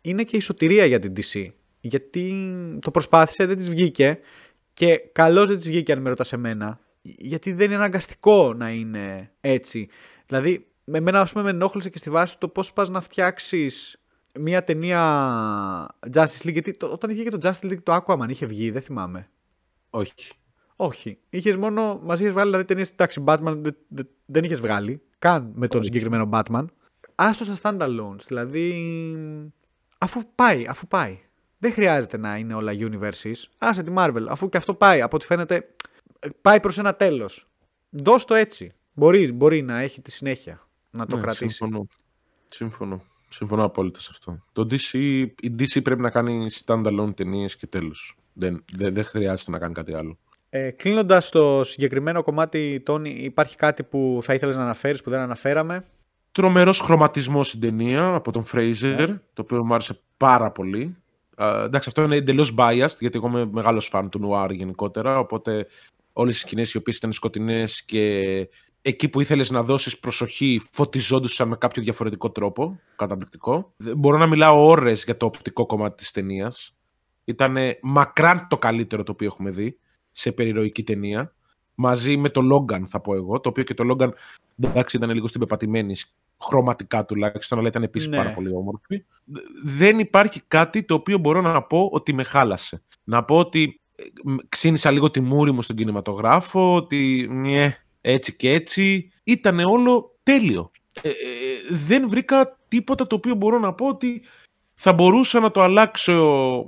[0.00, 1.46] είναι και η σωτηρία για την DC.
[1.80, 2.34] Γιατί
[2.80, 4.18] το προσπάθησε, δεν της βγήκε
[4.72, 6.80] και καλώς δεν της βγήκε αν με ρωτάς εμένα.
[7.02, 9.88] Γιατί δεν είναι αναγκαστικό να είναι έτσι.
[10.26, 13.00] Δηλαδή, με εμένα ας πούμε με ενόχλησε και στη βάση του το πώς πας να
[13.00, 14.00] φτιάξεις
[14.40, 15.00] μια ταινία
[16.14, 16.52] Justice League.
[16.52, 19.28] Γιατί το- όταν είχε και το Justice League το Aquaman είχε βγει, δεν θυμάμαι.
[19.90, 20.12] Όχι.
[20.82, 21.18] Όχι.
[21.30, 22.00] Είχες μόνο.
[22.02, 22.84] Μας είχες βγάλει δηλαδή ταινίε.
[22.92, 25.02] Εντάξει, Batman δεν, δεν, δεν είχες βγάλει.
[25.18, 25.86] Καν με τον Όχι.
[25.86, 26.64] συγκεκριμένο Batman.
[27.14, 28.20] Άστο στα standalones.
[28.26, 28.74] Δηλαδή.
[29.98, 31.18] Αφού πάει, αφού πάει.
[31.58, 33.34] Δεν χρειάζεται να είναι όλα universes.
[33.58, 34.24] Άσε τη Marvel.
[34.28, 35.00] Αφού και αυτό πάει.
[35.00, 35.74] Από ό,τι φαίνεται.
[36.40, 37.48] Πάει προς ένα τέλος.
[37.90, 38.72] Δώσ' το έτσι.
[38.92, 40.68] Μπορεί, μπορεί να έχει τη συνέχεια.
[40.90, 41.48] Να το Ναι, κρατήσει.
[41.48, 41.86] Συμφωνώ.
[42.48, 43.02] Συμφωνώ.
[43.28, 44.44] Συμφωνώ απόλυτα σε αυτό.
[44.52, 44.98] Το DC,
[45.40, 48.16] η DC πρέπει να κάνει standalone ταινίες και τέλος.
[48.32, 50.18] Δεν, δεν, δεν χρειάζεται να κάνει κάτι άλλο.
[50.52, 55.20] Ε, Κλείνοντας το συγκεκριμένο κομμάτι, Τόνι, υπάρχει κάτι που θα ήθελες να αναφέρεις που δεν
[55.20, 55.84] αναφέραμε;
[56.32, 59.06] Τρομερός χρωματισμός στην ταινία από τον Fraser, Ναι.
[59.06, 60.96] το οποίο μου άρεσε πάρα πολύ.
[61.36, 65.66] Α, εντάξει, αυτό είναι εντελώς biased, γιατί εγώ είμαι μεγάλος φαν του νουάρ γενικότερα, οπότε
[66.12, 68.22] όλες οι σκηνές οι οποίες ήταν σκοτεινές και
[68.82, 73.72] εκεί που ήθελες να δώσεις προσοχή φωτιζόντουσαν με κάποιο διαφορετικό τρόπο, καταπληκτικό.
[73.76, 76.74] Δεν- Μπορώ να μιλάω ώρες για το οπτικό κομμάτι της ταινίας.
[77.24, 79.78] Ήταν μακράν το καλύτερο το οποίο έχουμε δει
[80.10, 81.34] σε περιρροϊκή ταινία.
[81.74, 84.10] Μαζί με το Logan θα πω εγώ, το οποίο και το Logan
[84.60, 85.94] εντάξει ήταν λίγο στην πεπατημένη
[86.44, 88.16] χρωματικά τουλάχιστον, αλλά ήταν επίσης Ναι.
[88.16, 89.04] πάρα πολύ όμορφη.
[89.24, 92.82] Δε- Δεν υπάρχει κάτι το οποίο μπορώ να πω ότι με χάλασε.
[93.04, 98.36] Να πω ότι ε, μ, ξύνησα λίγο τη μούρη μου στον κινηματογράφο, ότι ναι, έτσι
[98.36, 99.10] και έτσι.
[99.24, 100.70] Ήταν όλο τέλειο.
[101.02, 101.12] Ε, ε,
[101.70, 104.22] δεν βρήκα τίποτα το οποίο μπορώ να πω ότι
[104.82, 106.14] θα μπορούσα να το αλλάξω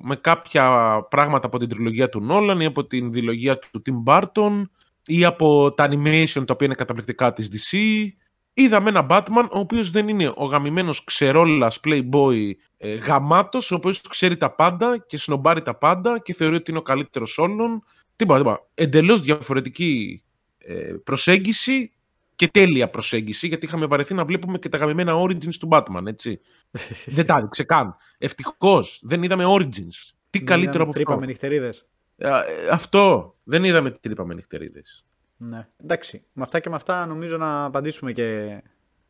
[0.03, 0.67] με κάποια
[1.11, 4.63] πράγματα από την τριλογία του Νόλαν ή από την διλογία του Tim Burton
[5.07, 7.79] ή από τα animation τα οποία είναι καταπληκτικά της DC.
[8.55, 14.01] Είδαμε ένα Batman ο οποίος δεν είναι ο γαμημένος ξερόλας playboy ε, γαμάτος ο οποίος
[14.01, 17.85] ξέρει τα πάντα και σνομπάρει τα πάντα και θεωρεί ότι είναι ο καλύτερος όλων.
[18.17, 18.67] Τίποτα, τίποτα.
[18.75, 20.23] Εντελώς διαφορετική
[20.59, 21.93] ε, προσέγγιση
[22.43, 26.41] και τέλεια προσέγγιση γιατί είχαμε βαρεθεί να βλέπουμε και τα γαμημένα origins του Batman, έτσι.
[27.17, 27.97] δεν τα έδειξε καν.
[28.19, 30.13] Ευτυχώς δεν είδαμε origins.
[30.31, 31.87] Τι καλύτερο από Τρύπα αυτό; με νυχτερίδες.
[32.17, 32.33] Ε, ε,
[32.71, 33.35] αυτό.
[33.43, 35.05] Δεν είδαμε τρύπα με νυχτερίδες.
[35.37, 35.69] Ναι.
[35.83, 36.23] Εντάξει.
[36.33, 38.61] Με αυτά και με αυτά νομίζω να απαντήσουμε και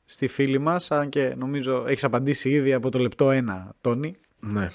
[0.04, 4.16] στη φίλη μας, αν και νομίζω έχεις απαντήσει ήδη από το λεπτό 1, Τόνι.
[4.38, 4.66] Ναι.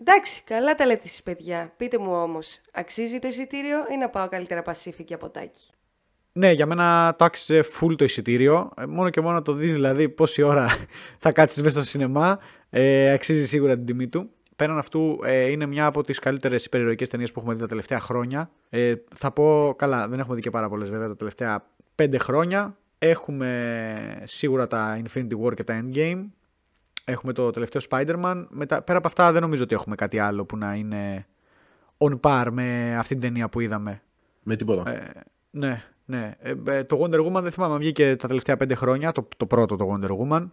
[0.00, 1.72] Εντάξει, καλά τα λέτε εσείς παιδιά.
[1.76, 5.70] Πείτε μου όμως, αξίζει το εισιτήριο ή να πάω καλύτερα Πασίφη και ποτάκι;
[6.32, 8.70] Ναι, για μένα το άξιζε full το εισιτήριο.
[8.76, 10.68] Ε, Μόνο και μόνο να το δεις δηλαδή πόση ώρα
[11.18, 12.38] θα κάτσεις μέσα στο σινεμά.
[12.70, 14.30] Ε, αξίζει σίγουρα την τιμή του.
[14.56, 18.00] Πέραν αυτού ε, είναι μια από τις καλύτερες υπερηρωικές ταινίες που έχουμε δει τα τελευταία
[18.00, 18.50] χρόνια.
[18.68, 22.76] Ε, θα πω, καλά δεν έχουμε δει και πάρα πολλές βέβαια τα τελευταία πέντε χρόνια.
[22.98, 26.24] Έχουμε σίγουρα τα Infinity War και τα Endgame.
[27.04, 28.46] Έχουμε το τελευταίο Spider-Man.
[28.48, 31.26] Μετά, πέρα από αυτά δεν νομίζω ότι έχουμε κάτι άλλο που να είναι
[31.98, 34.02] on par με αυτή την ταινία που είδαμε.
[34.42, 34.90] Με τίποτα.
[34.90, 35.10] Ε,
[35.50, 36.34] ναι, ναι.
[36.40, 39.46] Ε, ε, το Wonder Woman δεν θυμάμαι αν βγήκε τα τελευταία πέντε χρόνια, το, το
[39.46, 40.48] πρώτο το Wonder Woman.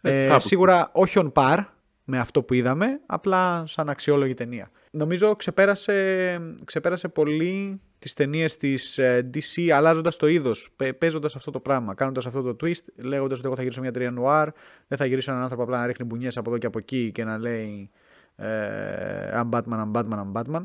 [0.00, 0.40] Ε, Ε, κάπου.
[0.40, 1.58] σίγουρα όχι on par
[2.04, 4.70] με αυτό που είδαμε, απλά σαν αξιόλογη ταινία.
[4.90, 11.50] Νομίζω ξεπέρασε, ξεπέρασε πολύ τις ταινίες της ε, DC αλλάζοντας το είδος, πε- παίζοντας αυτό
[11.50, 14.46] το πράγμα, κάνοντας αυτό το twist, λέγοντας ότι εγώ θα γυρίσω μια ταινία noir,
[14.88, 17.24] δεν θα γυρίσω έναν άνθρωπο απλά να ρίχνει μπουνιές από εδώ και από εκεί και
[17.24, 17.90] να λέει
[18.36, 18.46] ε,
[19.34, 20.62] I'm Batman, I'm Batman, I'm Batman.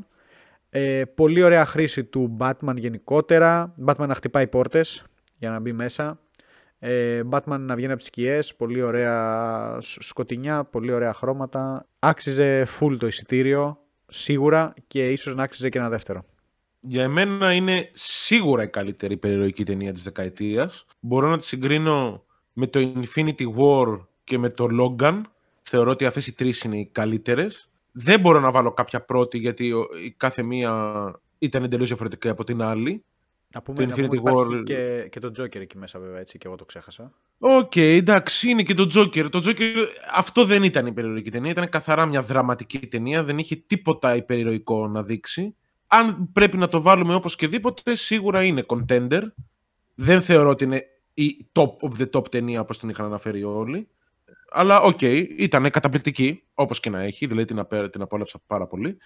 [0.69, 3.75] Ε, πολύ ωραία χρήση του Batman γενικότερα.
[3.85, 5.03] Batman να χτυπάει πόρτες
[5.37, 6.19] για να μπει μέσα.
[6.79, 8.55] Ε, Batman να βγαίνει από τις σκιές.
[8.55, 11.87] Πολύ ωραία σ- σκοτεινιά, πολύ ωραία χρώματα.
[11.99, 16.25] Άξιζε full το εισιτήριο, σίγουρα, και ίσως να άξιζε και ένα δεύτερο.
[16.79, 20.85] Για εμένα είναι σίγουρα η καλύτερη περιρροϊκή ταινία της δεκαετίας.
[20.99, 25.21] Μπορώ να τη συγκρίνω με το Infinity War και με το Logan.
[25.61, 27.69] Θεωρώ ότι αυτές οι τρεις είναι οι καλύτερες.
[27.99, 30.71] Δεν μπορώ να βάλω κάποια πρώτη γιατί ο- η κάθε μία
[31.37, 33.03] ήταν εντελώς διαφορετική από την άλλη.
[33.53, 35.99] Να πούμε, Το να πούμε Infinity ότι υπάρχει War- και, και το Joker εκεί μέσα
[35.99, 37.11] βέβαια, έτσι, και εγώ το ξέχασα.
[37.39, 39.29] Οκ, εντάξει, είναι και το Joker.
[39.31, 39.73] Το Joker,
[40.15, 44.87] αυτό δεν ήταν η υπερηρωική ταινία, ήταν καθαρά μια δραματική ταινία, δεν είχε τίποτα υπερηρωικό
[44.87, 45.55] να δείξει.
[45.89, 49.21] αν πρέπει να το βάλουμε οπωσδήποτε, σίγουρα είναι contender.
[49.95, 50.81] Δεν θεωρώ ότι είναι
[51.13, 53.87] η top of the top ταινία όπως την είχαν αναφέρει όλοι.
[54.49, 58.67] Αλλά OK, okay, ήταν καταπληκτική, όπως και να έχει, δηλαδή την, απέ, την απόλαυσα πάρα
[58.67, 58.97] πολύ.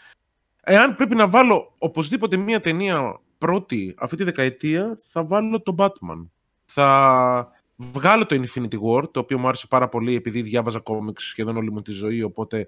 [0.64, 6.28] Εάν πρέπει να βάλω οπωσδήποτε μία ταινία πρώτη αυτή τη δεκαετία, θα βάλω το Batman.
[6.66, 11.58] Θα βγάλω το Infinity War, το οποίο μου άρεσε πάρα πολύ επειδή διάβαζα κόμιξ σχεδόν
[11.58, 12.68] όλη μου τη ζωή, οπότε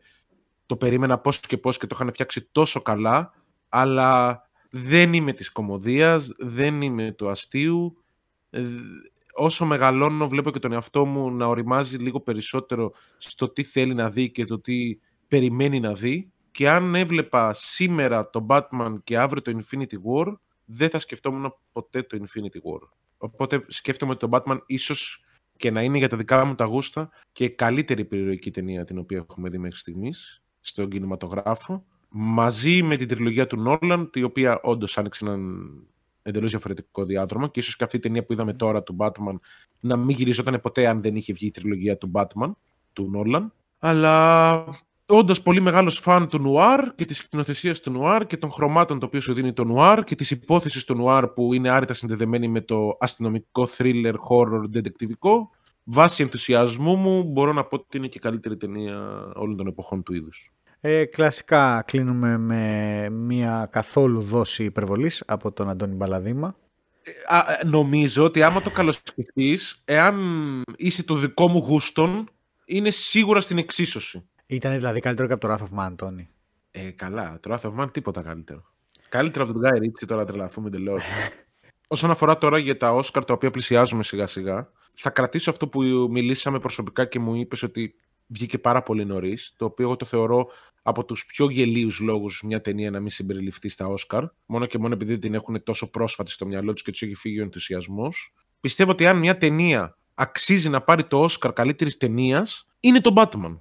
[0.65, 3.33] το περίμενα πώς και πώς και το είχαν φτιάξει τόσο καλά,
[3.69, 8.03] αλλά δεν είμαι της κομμωδίας, δεν είμαι του αστείου.
[9.37, 13.93] Ε, όσο μεγαλώνω βλέπω και τον εαυτό μου να οριμάζει λίγο περισσότερο στο τι θέλει
[13.93, 19.17] να δει και το τι περιμένει να δει και αν έβλεπα σήμερα το Batman και
[19.17, 20.33] αύριο το Infinity War
[20.65, 22.87] δεν θα σκεφτόμουν ποτέ το Infinity War.
[23.17, 25.23] Οπότε σκέφτομαι ότι το Batman ίσως
[25.57, 29.17] και να είναι για τα δικά μου τα γούστα και καλύτερη περιοχή ταινία την οποία
[29.17, 34.97] έχουμε δει μέχρι στιγμής στον κινηματογράφο μαζί με την τριλογία του Νόλαν, η οποία όντως
[34.97, 35.61] άνοιξε έναν
[36.23, 39.35] εντελώς διαφορετικό διάδρομο και ίσως και αυτή η ταινία που είδαμε τώρα του Batman
[39.79, 42.51] να μην γυριζόταν ποτέ αν δεν είχε βγει η τριλογία του Batman,
[42.93, 43.53] του Νόλαν.
[43.79, 44.65] Αλλά
[45.05, 49.05] όντως πολύ μεγάλος φαν του νουάρ και της σκηνοθεσίας του νουάρ και των χρωμάτων το
[49.05, 52.61] οποίο σου δίνει το νουάρ και της υπόθεσης του νουάρ που είναι άρρητα συνδεδεμένη με
[52.61, 55.49] το αστυνομικό thriller, horror, δεντεκτιβικό.
[55.83, 58.97] Βάσει ενθουσιασμού μου μπορώ να πω ότι είναι και η καλύτερη ταινία
[59.35, 60.53] όλων των εποχών του είδους.
[60.85, 66.55] Ε, κλασικά κλείνουμε με μια καθόλου δόση υπερβολής από τον Αντώνη Μπαλαδήμα.
[67.03, 70.15] Ε, α, ε, νομίζω ότι άμα το καλοσκεφτείς, εάν
[70.77, 72.29] είσαι το δικό μου γούστον,
[72.65, 74.29] είναι σίγουρα στην εξίσωση.
[74.45, 76.29] Ήταν δηλαδή καλύτερο και από το Wrath of Man, Αντώνη.
[76.71, 77.37] Ε, καλά.
[77.39, 78.63] Το Wrath of Man τίποτα καλύτερο.
[79.09, 80.99] Καλύτερο από τον Guy Ritchie τώρα τρελαθούμε τελείω.
[81.87, 85.81] Όσον αφορά τώρα για τα Όσκαρ τα οποία πλησιάζουμε σιγά σιγά, θα κρατήσω αυτό που
[86.09, 87.95] μιλήσαμε προσωπικά και μου είπες ότι
[88.33, 90.47] βγήκε πάρα πολύ νωρίς, το οποίο εγώ το θεωρώ
[90.81, 94.93] από τους πιο γελίους λόγους μια ταινία να μην συμπεριληφθεί στα Όσκαρ, μόνο και μόνο
[94.93, 98.33] επειδή την έχουν τόσο πρόσφατη στο μυαλό του και τους έχει φύγει ο ενθουσιασμός.
[98.59, 103.57] Πιστεύω ότι αν μια ταινία αξίζει να πάρει το Όσκαρ καλύτερης ταινίας, είναι το Batman.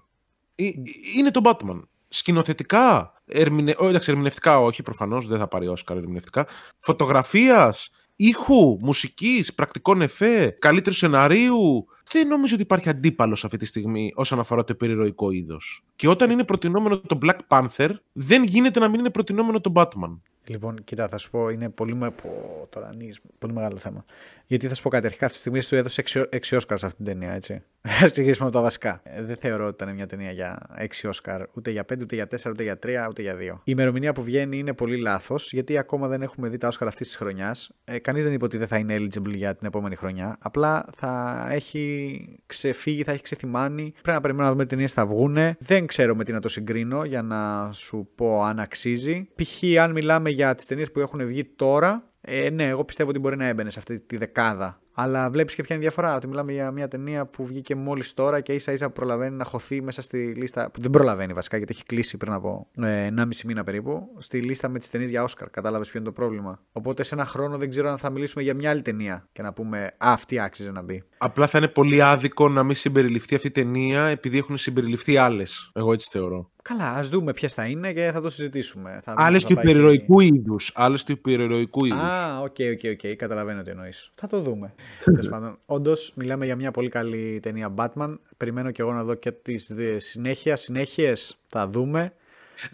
[0.54, 0.70] Ε,
[1.16, 1.82] είναι το Batman.
[2.08, 3.74] Σκηνοθετικά, ερμηνε...
[3.80, 6.46] εντάξει, ερμηνευτικά όχι, προφανώς δεν θα πάρει Όσκαρ ερμηνευτικά.
[6.78, 7.90] Φωτογραφίας,
[8.26, 11.86] ήχου, μουσικής, πρακτικών εφέ, καλύτερου σεναρίου.
[12.12, 15.84] Δεν νομίζω ότι υπάρχει αντίπαλος αυτή τη στιγμή όσον αφορά το υπερηρωικό είδος.
[15.96, 20.18] Και όταν είναι προτινόμενο το Black Panther, δεν γίνεται να μην είναι προτινόμενο το Batman.
[20.46, 22.10] Λοιπόν, κοίτα, θα σου πω, είναι πολύ, με...
[22.10, 22.90] πω, τώρα,
[23.38, 24.04] πολύ μεγάλο θέμα.
[24.46, 27.04] Γιατί θα σου πω κάτι, αρχικά αυτή τη στιγμή του έδωσε 6 Όσκαρ σε αυτή
[27.04, 27.62] την ταινία, έτσι.
[28.04, 29.00] Α ξεκινήσουμε με τα βασικά.
[29.04, 32.26] Ε, δεν θεωρώ ότι ήταν μια ταινία για 6 Όσκαρ, ούτε για 5, ούτε για
[32.42, 33.38] 4, ούτε για 3, ούτε για 2.
[33.40, 37.06] Η ημερομηνία που βγαίνει είναι πολύ λάθος, γιατί ακόμα δεν έχουμε δει τα Όσκαρ αυτής
[37.06, 37.70] της χρονιάς.
[37.84, 40.36] Ε, Κανείς δεν είπε ότι δεν θα είναι eligible για την επόμενη χρονιά.
[40.40, 43.92] Απλά θα έχει ξεφύγει, θα έχει ξεθυμάνει.
[43.92, 45.56] Πρέπει να περιμένουμε να δούμε ταινίες θα βγούνε.
[45.58, 49.28] Δεν ξέρω με τι να το συγκρίνω για να σου πω αν αξίζει.
[49.34, 49.80] Π.χ.
[49.80, 53.36] αν μιλάμε για τις ταινίες που έχουν βγει τώρα, ε, ναι, εγώ πιστεύω ότι μπορεί
[53.36, 56.16] να έμπαινε σε αυτή τη δεκάδα αλλά βλέπεις και ποια είναι η διαφορά.
[56.16, 59.82] Ότι μιλάμε για μια ταινία που βγήκε μόλις τώρα και ίσα ίσα προλαβαίνει να χωθεί
[59.82, 60.70] μέσα στη λίστα.
[60.70, 64.08] Που δεν προλαβαίνει βασικά γιατί έχει κλείσει πριν από ε, 1,5 μήνα περίπου.
[64.18, 65.50] Στη λίστα με τις ταινίες για Όσκαρ.
[65.50, 66.60] Κατάλαβες ποιο είναι το πρόβλημα.
[66.72, 69.52] Οπότε σε ένα χρόνο δεν ξέρω αν θα μιλήσουμε για μια άλλη ταινία και να
[69.52, 71.02] πούμε Α, αυτή άξιζε να μπει.
[71.18, 75.70] Απλά θα είναι πολύ άδικο να μην συμπεριληφθεί αυτή η ταινία επειδή έχουν συμπεριληφθεί άλλες.
[75.74, 76.50] Εγώ έτσι θεωρώ.
[76.62, 78.98] Καλά, ας δούμε ποιες θα είναι και θα το συζητήσουμε.
[79.04, 80.72] Άλλες του υπερηρωικού είδους.
[80.74, 82.00] Άλλες του υπερηρωικού είδους.
[82.00, 83.16] Α, OK, OK, OK.
[83.16, 84.10] Καταλαβαίνω τι εννοείς.
[84.14, 84.74] Θα το δούμε.
[85.66, 88.18] Όντως, μιλάμε για μια πολύ καλή ταινία Batman.
[88.36, 90.56] Περιμένω και εγώ να δω και τις συνέχεια.
[90.56, 92.12] Συνέχειες θα δούμε.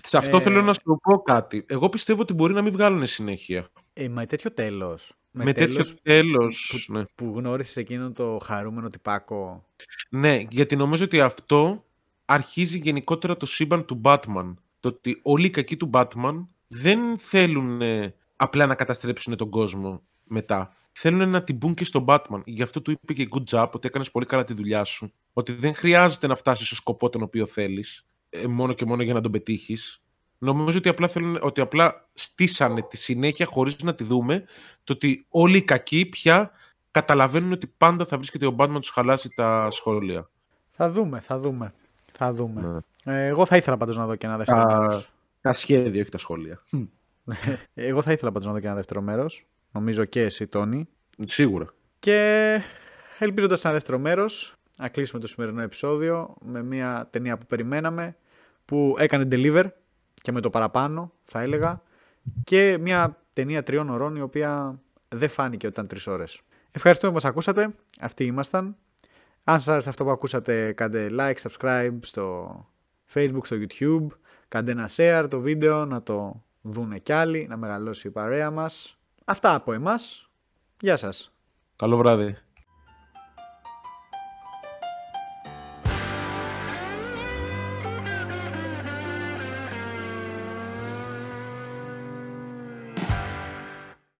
[0.02, 0.40] Σε αυτό ε...
[0.40, 1.64] θέλω να σου πω κάτι.
[1.68, 3.68] Εγώ πιστεύω ότι μπορεί να μην βγάλουν συνέχεια.
[3.92, 5.12] Ε, με τέτοιο τέλος.
[5.30, 6.84] Με, με τέτοιο τέλος.
[6.86, 7.04] Που, ναι.
[7.14, 9.64] που γνώρισες εκείνο το χαρούμενο τυπάκο.
[10.10, 11.84] Ναι, γιατί νομίζω ότι αυτό
[12.30, 14.54] αρχίζει γενικότερα το σύμπαν του Batman.
[14.80, 17.80] Το ότι όλοι οι κακοί του Batman δεν θέλουν
[18.36, 20.72] απλά να καταστρέψουν τον κόσμο μετά.
[20.92, 22.42] Θέλουν να την μπουν και στον Batman.
[22.44, 25.12] Γι' αυτό του είπε και good job ότι έκανες πολύ καλά τη δουλειά σου.
[25.32, 29.14] Ότι δεν χρειάζεται να φτάσεις στο σκοπό τον οποίο θέλεις, ε, μόνο και μόνο για
[29.14, 30.02] να τον πετύχεις.
[30.38, 34.44] Νομίζω ότι απλά, θέλουν, ότι απλά στήσανε τη συνέχεια χωρίς να τη δούμε.
[34.84, 36.50] Το ότι όλοι οι κακοί πια
[36.90, 40.30] καταλαβαίνουν ότι πάντα θα βρίσκεται ο Batman να τους χαλάσει τα σχόλια.
[40.70, 41.74] Θα δούμε, θα δούμε.
[42.20, 42.82] Θα δούμε.
[43.04, 43.14] Ναι.
[43.14, 44.78] Ε, εγώ θα ήθελα πάντως να δω και ένα δεύτερο τα...
[44.78, 45.12] μέρος.
[45.40, 46.60] Τα σχέδια, όχι τα σχόλια.
[47.74, 49.46] εγώ θα ήθελα πάντως να δω και ένα δεύτερο μέρος.
[49.72, 50.88] Νομίζω και εσύ, Τόνι.
[51.18, 51.66] Σίγουρα.
[51.98, 52.60] Και
[53.18, 58.16] ελπίζοντας ένα δεύτερο μέρος, να κλείσουμε το σημερινό επεισόδιο με μια ταινία που περιμέναμε,
[58.64, 59.64] που έκανε deliver
[60.14, 61.82] και με το παραπάνω, θα έλεγα,
[62.44, 66.40] και μια ταινία τριών ωρών η οποία δεν φάνηκε ότι ήταν τρεις ώρες.
[66.70, 67.74] Ευχαριστούμε που μας ακούσατε.
[68.00, 68.76] Αυτοί ήμασταν.
[69.48, 72.66] Αν σας άρεσε αυτό που ακούσατε, κάντε like, subscribe στο
[73.14, 74.06] facebook, στο youtube,
[74.48, 78.98] κάντε ένα share το βίντεο, να το δούνε κι άλλοι, να μεγαλώσει η παρέα μας.
[79.24, 80.30] Αυτά από εμάς.
[80.80, 81.32] Γεια σας.
[81.76, 82.36] Καλό βράδυ.